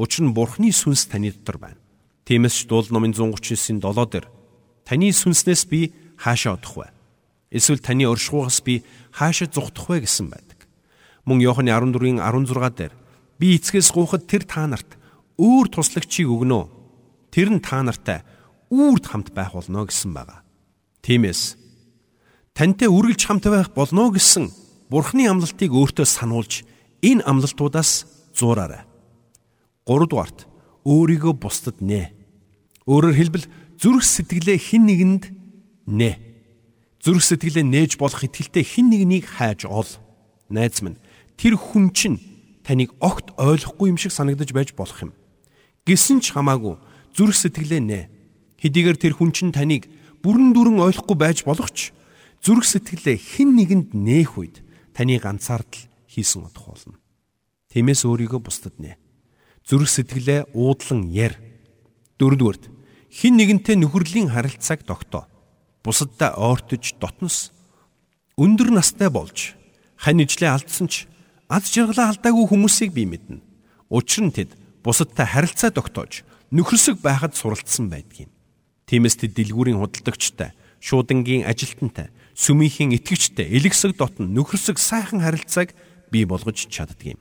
Учир 0.00 0.24
нь 0.24 0.32
Бурхны 0.32 0.72
сүнс 0.72 1.12
таны 1.12 1.36
дотор 1.36 1.60
байна. 1.60 1.80
Тиймээс 2.24 2.64
ч 2.64 2.64
дуулал 2.64 2.96
номын 2.96 3.12
139-ийн 3.12 3.84
7 3.84 4.08
дээр 4.08 4.26
таны 4.88 5.12
сүнснээс 5.12 5.68
би 5.68 5.92
хаашаа 6.16 6.56
одох 6.56 6.74
вэ? 6.80 6.88
Эсвэл 7.52 7.84
таны 7.84 8.08
оршихугаас 8.08 8.64
би 8.64 8.88
хаашаа 9.12 9.52
зүхтах 9.52 9.84
вэ 9.92 10.08
гэсэн 10.08 10.32
байдаг. 10.32 10.64
Мөн 11.28 11.44
Иохны 11.44 11.68
14-ийн 11.68 12.16
16 12.24 12.80
дээр 12.80 12.92
би 13.36 13.46
эцгээс 13.60 13.92
гуйхад 13.92 14.24
тэр 14.24 14.48
та 14.48 14.64
нарт 14.64 14.96
өөр 15.36 15.76
туслагчийг 15.76 16.32
өгнө. 16.32 16.72
Тэр 17.28 17.52
нь 17.52 17.60
та 17.60 17.84
нартай 17.84 18.24
үрд 18.72 19.04
хамт 19.12 19.36
байх 19.36 19.52
болно 19.52 19.84
гэсэн 19.84 20.16
байгаа. 20.16 20.40
Тиймээс 21.04 21.60
тантай 22.56 22.88
үргэлж 22.88 23.22
хамт 23.28 23.44
байх 23.44 23.70
болно 23.76 24.08
гэсэн 24.08 24.65
Бурхны 24.90 25.26
амлалтыг 25.26 25.70
өөртөө 25.72 26.06
сануулж 26.06 26.62
энэ 27.02 27.24
амлалтуудаас 27.26 28.06
зуураарай. 28.34 28.86
3 29.86 30.06
дугаарт 30.06 30.46
өөрийгөө 30.86 31.34
бусдад 31.38 31.82
нэ. 31.82 32.14
Өөрөөр 32.86 33.16
хэлбэл 33.18 33.46
зүрх 33.78 34.06
сэтгэлээ 34.06 34.58
хэн 34.58 34.82
нэгэнд 34.86 35.24
нэ 35.90 36.26
зүрх 37.06 37.22
сэтгэлээ 37.22 37.62
нээж 37.62 37.92
болох 38.02 38.18
итгэлтэй 38.26 38.66
хэн 38.66 38.90
нэгнийг 38.90 39.30
хайж 39.30 39.62
ол. 39.70 39.86
Найз 40.50 40.82
минь 40.82 40.98
тэр 41.38 41.54
хүн 41.54 41.94
чинь 41.94 42.18
таныг 42.66 42.90
огт 42.98 43.30
ойлгохгүй 43.38 43.94
юм 43.94 43.98
шиг 43.98 44.10
санагдаж 44.10 44.50
байж 44.50 44.74
болох 44.74 44.98
юм. 45.06 45.14
Гэсэн 45.86 46.18
ч 46.18 46.34
хамаагүй 46.34 46.74
зүрх 47.14 47.38
сэтгэлээ 47.38 47.78
нэ. 47.78 48.00
Хэдийгээр 48.58 48.98
тэр 48.98 49.14
хүн 49.14 49.30
чинь 49.30 49.54
таныг 49.54 49.86
бүрэн 50.18 50.50
дүрэн 50.50 50.82
ойлгохгүй 50.82 51.14
байж 51.14 51.46
болох 51.46 51.70
ч 51.70 51.94
зүрх 52.42 52.66
сэтгэлээ 52.66 53.22
хэн 53.22 53.54
нэгэнд 53.54 53.94
нээх 53.94 54.34
үед 54.34 54.65
таны 54.96 55.20
ганцаардл 55.20 55.84
хийсэн 56.08 56.48
удах 56.48 56.64
болно. 56.64 56.96
Тиймээс 57.68 58.08
өөрийгөө 58.08 58.40
бусдад 58.40 58.80
нэ. 58.80 58.96
Зүрх 59.68 59.92
сэтгэлээ 59.92 60.56
уудлан 60.56 61.12
яр. 61.12 61.36
Дөрөвдүгürt 62.16 62.72
хин 63.12 63.36
нэгэнтэй 63.36 63.76
нөхөрлийн 63.76 64.32
харилцааг 64.32 64.88
тогтоо. 64.88 65.28
Бусадтай 65.84 66.32
ойртож 66.32 66.96
дотнос 66.96 67.52
өндөр 68.40 68.72
настай 68.72 69.12
болж 69.12 69.52
хань 70.00 70.24
ижлээ 70.24 70.48
алдсан 70.52 70.88
ч 70.88 71.04
аз 71.52 71.68
жаргалаа 71.68 72.16
алдаагүй 72.16 72.48
хүмүүсийг 72.48 72.96
би 72.96 73.04
мэднэ. 73.04 73.44
Учир 73.92 74.24
нь 74.24 74.32
тэд 74.32 74.56
бусадтай 74.80 75.28
харилцаа 75.28 75.70
тогтоож 75.72 76.24
нөхөрсөг 76.52 77.00
байхад 77.04 77.36
суралцсан 77.36 77.92
байдгийг. 77.92 78.32
Тиймээс 78.86 79.18
тэд 79.18 79.34
дэлгүүрийн 79.34 79.80
худалдагчтай, 79.82 80.54
шуудангийн 80.78 81.46
ажилтнтай, 81.46 82.10
сүмийнхэн 82.36 82.92
итгэгчтэй, 83.00 83.48
элэгсэг 83.56 83.96
дотн 83.96 84.28
нөхөрсөг 84.36 84.76
сайхан 84.76 85.24
харилцааг 85.24 85.72
бий 86.12 86.28
болгож 86.28 86.68
чаддгийм. 86.68 87.16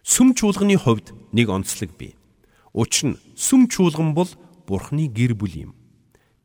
Сүм 0.00 0.32
чуулганы 0.32 0.80
хувьд 0.80 1.12
нэг 1.36 1.52
онцлог 1.52 1.92
бий. 2.00 2.16
Учир 2.72 3.12
нь 3.12 3.20
сүм 3.36 3.68
чуулган 3.68 4.16
бол 4.16 4.32
Бурхны 4.64 5.12
гэр 5.12 5.36
бүл 5.36 5.68
юм. 5.68 5.72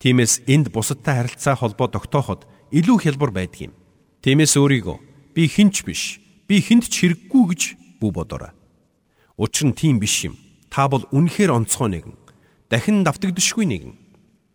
Тиймээс 0.04 0.43
энд 0.52 0.67
бусадтай 0.69 1.23
харилцаа 1.23 1.56
холбоо 1.56 1.88
тогтооход 1.88 2.43
илүү 2.76 3.08
хялбар 3.08 3.32
байдаг 3.32 3.71
юм. 3.71 3.73
Тиймээс 4.21 4.60
өөрийгөө 4.60 4.97
би 5.34 5.47
хинч 5.47 5.88
биш, 5.88 6.19
би 6.45 6.60
хинт 6.60 6.91
ч 6.91 7.08
хэрэггүй 7.08 7.43
гэж 7.50 7.62
бүү 8.04 8.12
бодоорой. 8.12 8.52
Учир 9.39 9.71
нь 9.71 9.78
тийм 9.78 10.04
биш 10.04 10.28
юм. 10.28 10.36
Та 10.67 10.91
бол 10.91 11.08
үнэхээр 11.15 11.56
онцгой 11.56 11.89
нэгэн. 11.93 12.19
Дахин 12.69 13.08
давтагдшгүй 13.08 13.63
нэгэн. 13.63 13.95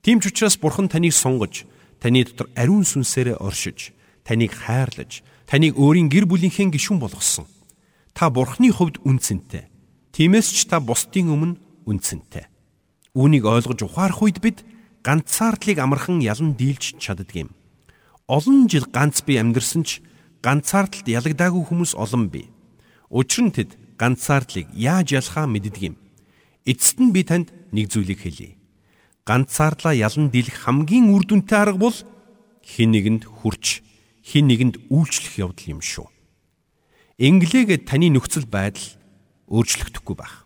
Тийм 0.03 0.21
ч 0.21 0.29
учраас 0.29 0.61
Бурхан 0.61 0.93
таныг 0.93 1.15
сонгож, 1.15 1.65
таны 2.03 2.27
дотор 2.27 2.51
ариун 2.59 2.83
сүнсээрээ 2.83 3.39
оршиж, 3.39 3.95
таныг 4.27 4.51
хайрлаж, 4.51 5.23
таныг 5.47 5.79
өөрийн 5.79 6.11
гэр 6.11 6.27
бүлийнхээ 6.27 6.75
гишүүн 6.75 6.99
болгосон. 6.99 7.47
Та 8.11 8.27
Бурханы 8.27 8.75
хувьд 8.75 8.99
үнцэнтэй. 9.07 9.71
Тиймээс 10.11 10.51
ч 10.51 10.67
та 10.67 10.83
бусдын 10.83 11.31
өмнө 11.31 11.57
үнцэнтэй. 11.87 12.51
Үүнийг 13.15 13.47
ойлгож 13.47 13.87
ухаарах 13.87 14.19
үед 14.19 14.43
бид 14.43 14.67
ганцаардлыг 15.07 15.79
амархан 15.79 16.19
ялан 16.19 16.59
дийлж 16.59 16.99
чаддгийм. 16.99 17.55
Олон 18.27 18.67
жил 18.67 18.91
ганц 18.91 19.23
би 19.23 19.39
амьдэрсэн 19.39 19.83
ч 19.87 20.03
ганцаардалд 20.43 21.07
ялагдаагүй 21.07 21.63
хүмүүс 21.71 21.95
олон 21.95 22.29
бий. 22.35 22.51
Учир 23.09 23.47
нь 23.47 23.55
тэд 23.55 23.79
ганцаардлыг 23.95 24.75
яаж 24.75 25.15
ялхаа 25.15 25.47
мэддэг 25.47 25.95
юм. 25.95 25.97
Эцэст 26.67 26.99
нь 26.99 27.15
би 27.15 27.23
танд 27.23 27.55
нэг 27.71 27.89
зүйлийг 27.93 28.21
хэлье. 28.23 28.59
Ганцаардлаа 29.23 29.95
ялан 29.95 30.35
дийлэх 30.35 30.67
хамгийн 30.67 31.15
үр 31.15 31.23
дүнтэй 31.23 31.59
арга 31.59 31.79
бол 31.79 31.99
хин 32.67 32.91
нэгэнд 32.91 33.23
хүрч, 33.31 33.87
хин 34.27 34.51
нэгэнд 34.51 34.91
үйлчлэх 34.91 35.39
явдал 35.39 35.79
юм 35.79 35.81
шүү. 35.83 36.11
Инглигээд 37.23 37.87
таны 37.87 38.11
нөхцөл 38.11 38.51
байдал 38.51 38.99
өөрчлөгдөхгүй 39.47 40.17
байх. 40.19 40.43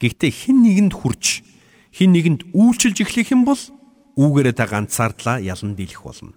Гэхдээ 0.00 0.32
хин 0.32 0.64
нэгэнд 0.64 0.94
хүрч 0.96 1.44
хин 1.92 2.12
нэгэнд 2.12 2.56
үйлчилж 2.56 3.04
эхлэх 3.04 3.32
юм 3.36 3.44
бол 3.44 3.60
үүгээрээ 4.16 4.54
та 4.56 4.64
ганцаардлаа 4.64 5.40
ялан 5.40 5.76
дийлэх 5.76 6.00
болно. 6.04 6.32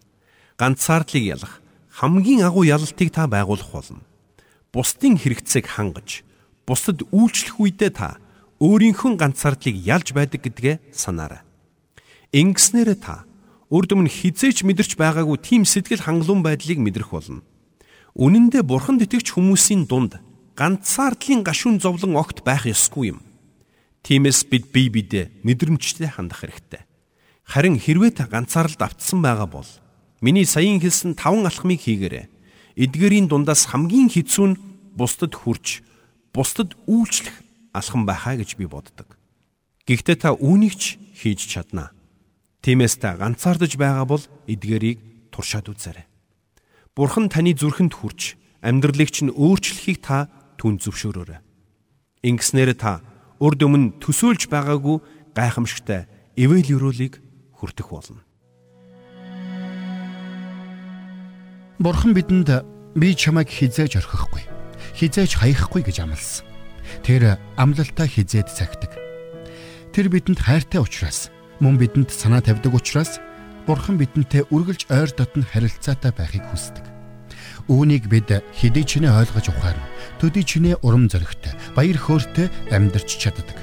Ганцаардлыг 0.60 1.24
ялах 1.24 1.64
хамгийн 1.92 2.44
агуу 2.48 2.64
ялалтыг 2.64 3.12
та 3.12 3.28
байгуулах 3.28 3.72
болно. 3.72 4.04
Бусдын 4.72 5.20
хэрэгцээг 5.20 5.68
хангаж, 5.68 6.24
бусдад 6.68 7.04
үйлчлэх 7.12 7.60
үедээ 7.60 7.92
та 7.92 8.20
өөрийнхөө 8.60 9.16
ганцаардлыг 9.16 9.76
ялж 9.76 10.12
байдаг 10.16 10.44
гэдгээ 10.44 10.96
санаарай. 10.96 11.44
Ингэснээр 12.30 12.94
та 13.02 13.26
үр 13.74 13.90
дүн 13.90 14.06
хизээч 14.06 14.62
мэдэрч 14.62 14.98
байгаагүй 15.02 15.38
тийм 15.42 15.66
сэтгэл 15.66 16.06
хангалуун 16.06 16.46
байдлыг 16.46 16.78
мэдрэх 16.78 17.10
болно. 17.10 17.42
Үнэн 18.14 18.54
дээр 18.54 18.66
бурханд 18.70 19.02
итгэж 19.02 19.34
хүмүүсийн 19.34 19.90
дунд 19.90 20.22
ганцаардлын 20.54 21.42
гашуун 21.42 21.82
зовлон 21.82 22.14
огт 22.18 22.46
байх 22.46 22.70
ёсгүй 22.70 23.18
юм. 23.18 23.26
Тиймээс 24.06 24.46
бид 24.46 24.70
бие 24.70 24.94
биедээ 24.94 25.42
мэдрэмжтэй 25.42 26.06
хандах 26.06 26.46
хэрэгтэй. 26.46 26.86
Харин 27.50 27.82
хэрвээ 27.82 28.22
та 28.22 28.30
ганцаарлалд 28.30 28.78
автсан 28.78 29.26
байгаа 29.26 29.50
бол 29.50 29.70
миний 30.22 30.46
саяын 30.46 30.78
хэлсэн 30.78 31.18
таван 31.18 31.50
алхмыг 31.50 31.82
хийгээрэй. 31.82 32.30
Эдгээрийн 32.78 33.26
дундаас 33.26 33.66
хамгийн 33.74 34.14
хэцүү 34.14 34.48
нь 34.54 34.60
бусдад 34.94 35.34
хүрч, 35.34 35.82
бусдад 36.30 36.78
үйлчлэх 36.86 37.42
алхам 37.74 38.06
байхаа 38.06 38.38
гэж 38.38 38.54
би 38.54 38.70
боддог. 38.70 39.18
Гэхдээ 39.90 40.18
та 40.22 40.30
үүнийг 40.38 40.78
ч 40.78 41.02
хийж 41.18 41.50
чаднаа. 41.50 41.90
Тиймээс 42.60 43.00
та 43.00 43.16
ганцаардаж 43.16 43.80
байгаа 43.80 44.06
бол 44.06 44.24
эдгээрийг 44.48 45.32
туршаад 45.32 45.72
үзээрэй. 45.72 46.06
Бурхан 46.96 47.32
таны 47.32 47.56
зүрхэнд 47.56 47.96
хүрч 47.96 48.36
амьдралыг 48.60 49.10
чинь 49.16 49.32
өөрчлөхийг 49.32 50.04
та 50.04 50.28
түн 50.60 50.84
зөвшөөрөөрэй. 50.84 51.40
Ингэснээр 52.28 52.76
та 52.76 53.00
урд 53.40 53.64
өмнө 53.64 54.04
төсөөлж 54.04 54.52
байгаагүй 54.52 55.00
гайхамшигтай 55.32 56.12
эвэл 56.36 56.68
өрөөлийг 56.76 57.24
хүртэх 57.56 57.88
болно. 57.88 58.20
Бурхан 61.80 62.12
бидэнд 62.12 62.52
би 63.00 63.16
чамайг 63.16 63.48
хизээж 63.48 64.04
орхихгүй, 64.04 64.44
хизээж 65.00 65.40
хаяхгүй 65.40 65.88
гэж 65.88 66.04
амласан. 66.04 66.44
Тэр 67.08 67.40
амлалтаа 67.56 68.04
хизээд 68.04 68.52
цагтдаг. 68.52 68.92
Тэр 69.96 70.12
бидэнд 70.12 70.44
хайртай 70.44 70.84
учраас, 70.84 71.32
мөн 71.60 71.78
бидэнд 71.78 72.10
санаа 72.12 72.42
тавьдаг 72.42 72.74
учраас 72.74 73.20
Бурхан 73.68 74.00
бидэнтэй 74.02 74.50
үргэлж 74.50 74.90
ойр 74.90 75.12
дотн 75.14 75.46
харилцаатай 75.46 76.12
байхыг 76.16 76.42
хүсдэг. 76.50 76.82
Үүнийг 77.70 78.10
бид 78.10 78.42
хэдий 78.56 78.82
ч 78.88 78.98
нэ 78.98 79.14
ойлгож 79.14 79.54
ухаарна. 79.54 79.86
Төдий 80.18 80.42
ч 80.42 80.58
нэ 80.58 80.82
урам 80.82 81.06
зоригтой, 81.06 81.54
баяр 81.78 82.00
хөөртэй 82.02 82.50
амьдарч 82.74 83.22
чаддаг. 83.22 83.54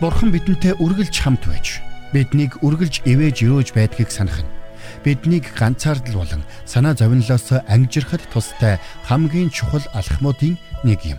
Бурхан 0.00 0.32
бидэнтэй 0.32 0.80
үргэлж 0.80 1.12
хамт 1.12 1.44
байж, 1.44 1.84
биднийг 2.16 2.56
үргэлж 2.64 3.04
ивэж 3.04 3.36
өрөөж 3.44 3.68
байдгийг 3.76 4.08
санах 4.08 4.40
нь 4.40 4.58
биднийг 5.04 5.44
ганцаардл 5.58 6.16
болон 6.16 6.42
санаа 6.64 6.94
зовнилоос 6.94 7.52
ангижрахад 7.68 8.22
тустай 8.32 8.78
хамгийн 9.04 9.50
чухал 9.50 9.84
алхмуудын 9.92 10.58
нэг 10.84 11.00
юм. 11.04 11.18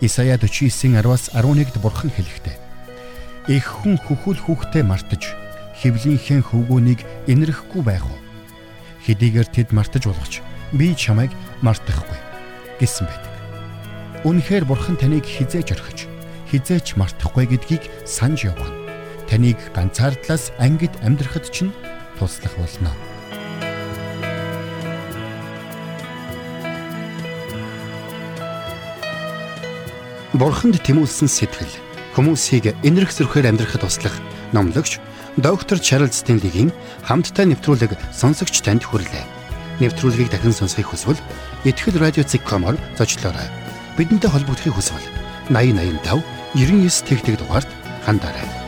Исая 0.00 0.36
49-10-аас 0.38 1.32
11-д 1.32 1.80
бурхан 1.80 2.10
хэлэхдээ 2.10 2.63
Их 3.44 3.68
хүн 3.68 4.00
хөхөл 4.00 4.40
хүүхдээ 4.40 4.88
мартаж 4.88 5.36
хөвлийнхээ 5.76 6.40
хөвгүүнийг 6.48 7.04
инэрэхгүй 7.28 7.84
байх 7.84 8.08
уу? 8.08 8.16
Хэдийгээр 9.04 9.48
тэд 9.52 9.68
мартаж 9.76 10.08
болгоч 10.08 10.40
би 10.72 10.96
чамайг 10.96 11.28
мартахгүй 11.60 12.16
гэсэн 12.80 13.04
байдаг. 13.04 13.32
Үнэхээр 14.24 14.64
бурхан 14.64 14.96
таныг 14.96 15.28
хизээж 15.28 15.76
орхиж, 15.76 16.08
хизээч 16.48 16.96
мартахгүй 16.96 17.44
гэдгийг 17.52 17.84
санаж 18.08 18.48
явгана. 18.48 18.80
Таныг 19.28 19.60
ганцаардлаас 19.76 20.56
ангид 20.56 20.96
амьдрахад 21.04 21.44
чинь 21.52 21.76
туслах 22.16 22.56
болно. 22.56 22.96
Бурханд 30.32 30.80
тэмүүлсэн 30.80 31.28
сэтгэл 31.28 31.93
хүмүүсийг 32.14 32.78
энэрх 32.86 33.10
зөрхөөр 33.10 33.50
амьдрахад 33.50 33.82
туслах 33.82 34.14
номлогч 34.54 35.02
доктор 35.36 35.82
Чарлз 35.82 36.22
Стенлигийн 36.22 36.70
хамттай 37.02 37.50
нэвтрүүлэг 37.50 37.98
сонсогч 38.14 38.62
танд 38.62 38.86
хүрэлээ 38.86 39.44
нэвтрүүлгийг 39.82 40.30
дахин 40.30 40.54
сонсохыг 40.54 40.86
хүсвэл 40.86 41.20
ихтгэл 41.66 41.98
радиоцик.com-оор 41.98 42.78
зочлоорой. 42.94 43.48
Бидэнтэй 43.98 44.30
холбогдохыг 44.30 44.74
хүсвэл 44.74 45.06
8085 45.50 46.22
99 46.54 47.02
тэгтэг 47.10 47.34
дугаард 47.42 47.70
хандаарай. 48.06 48.63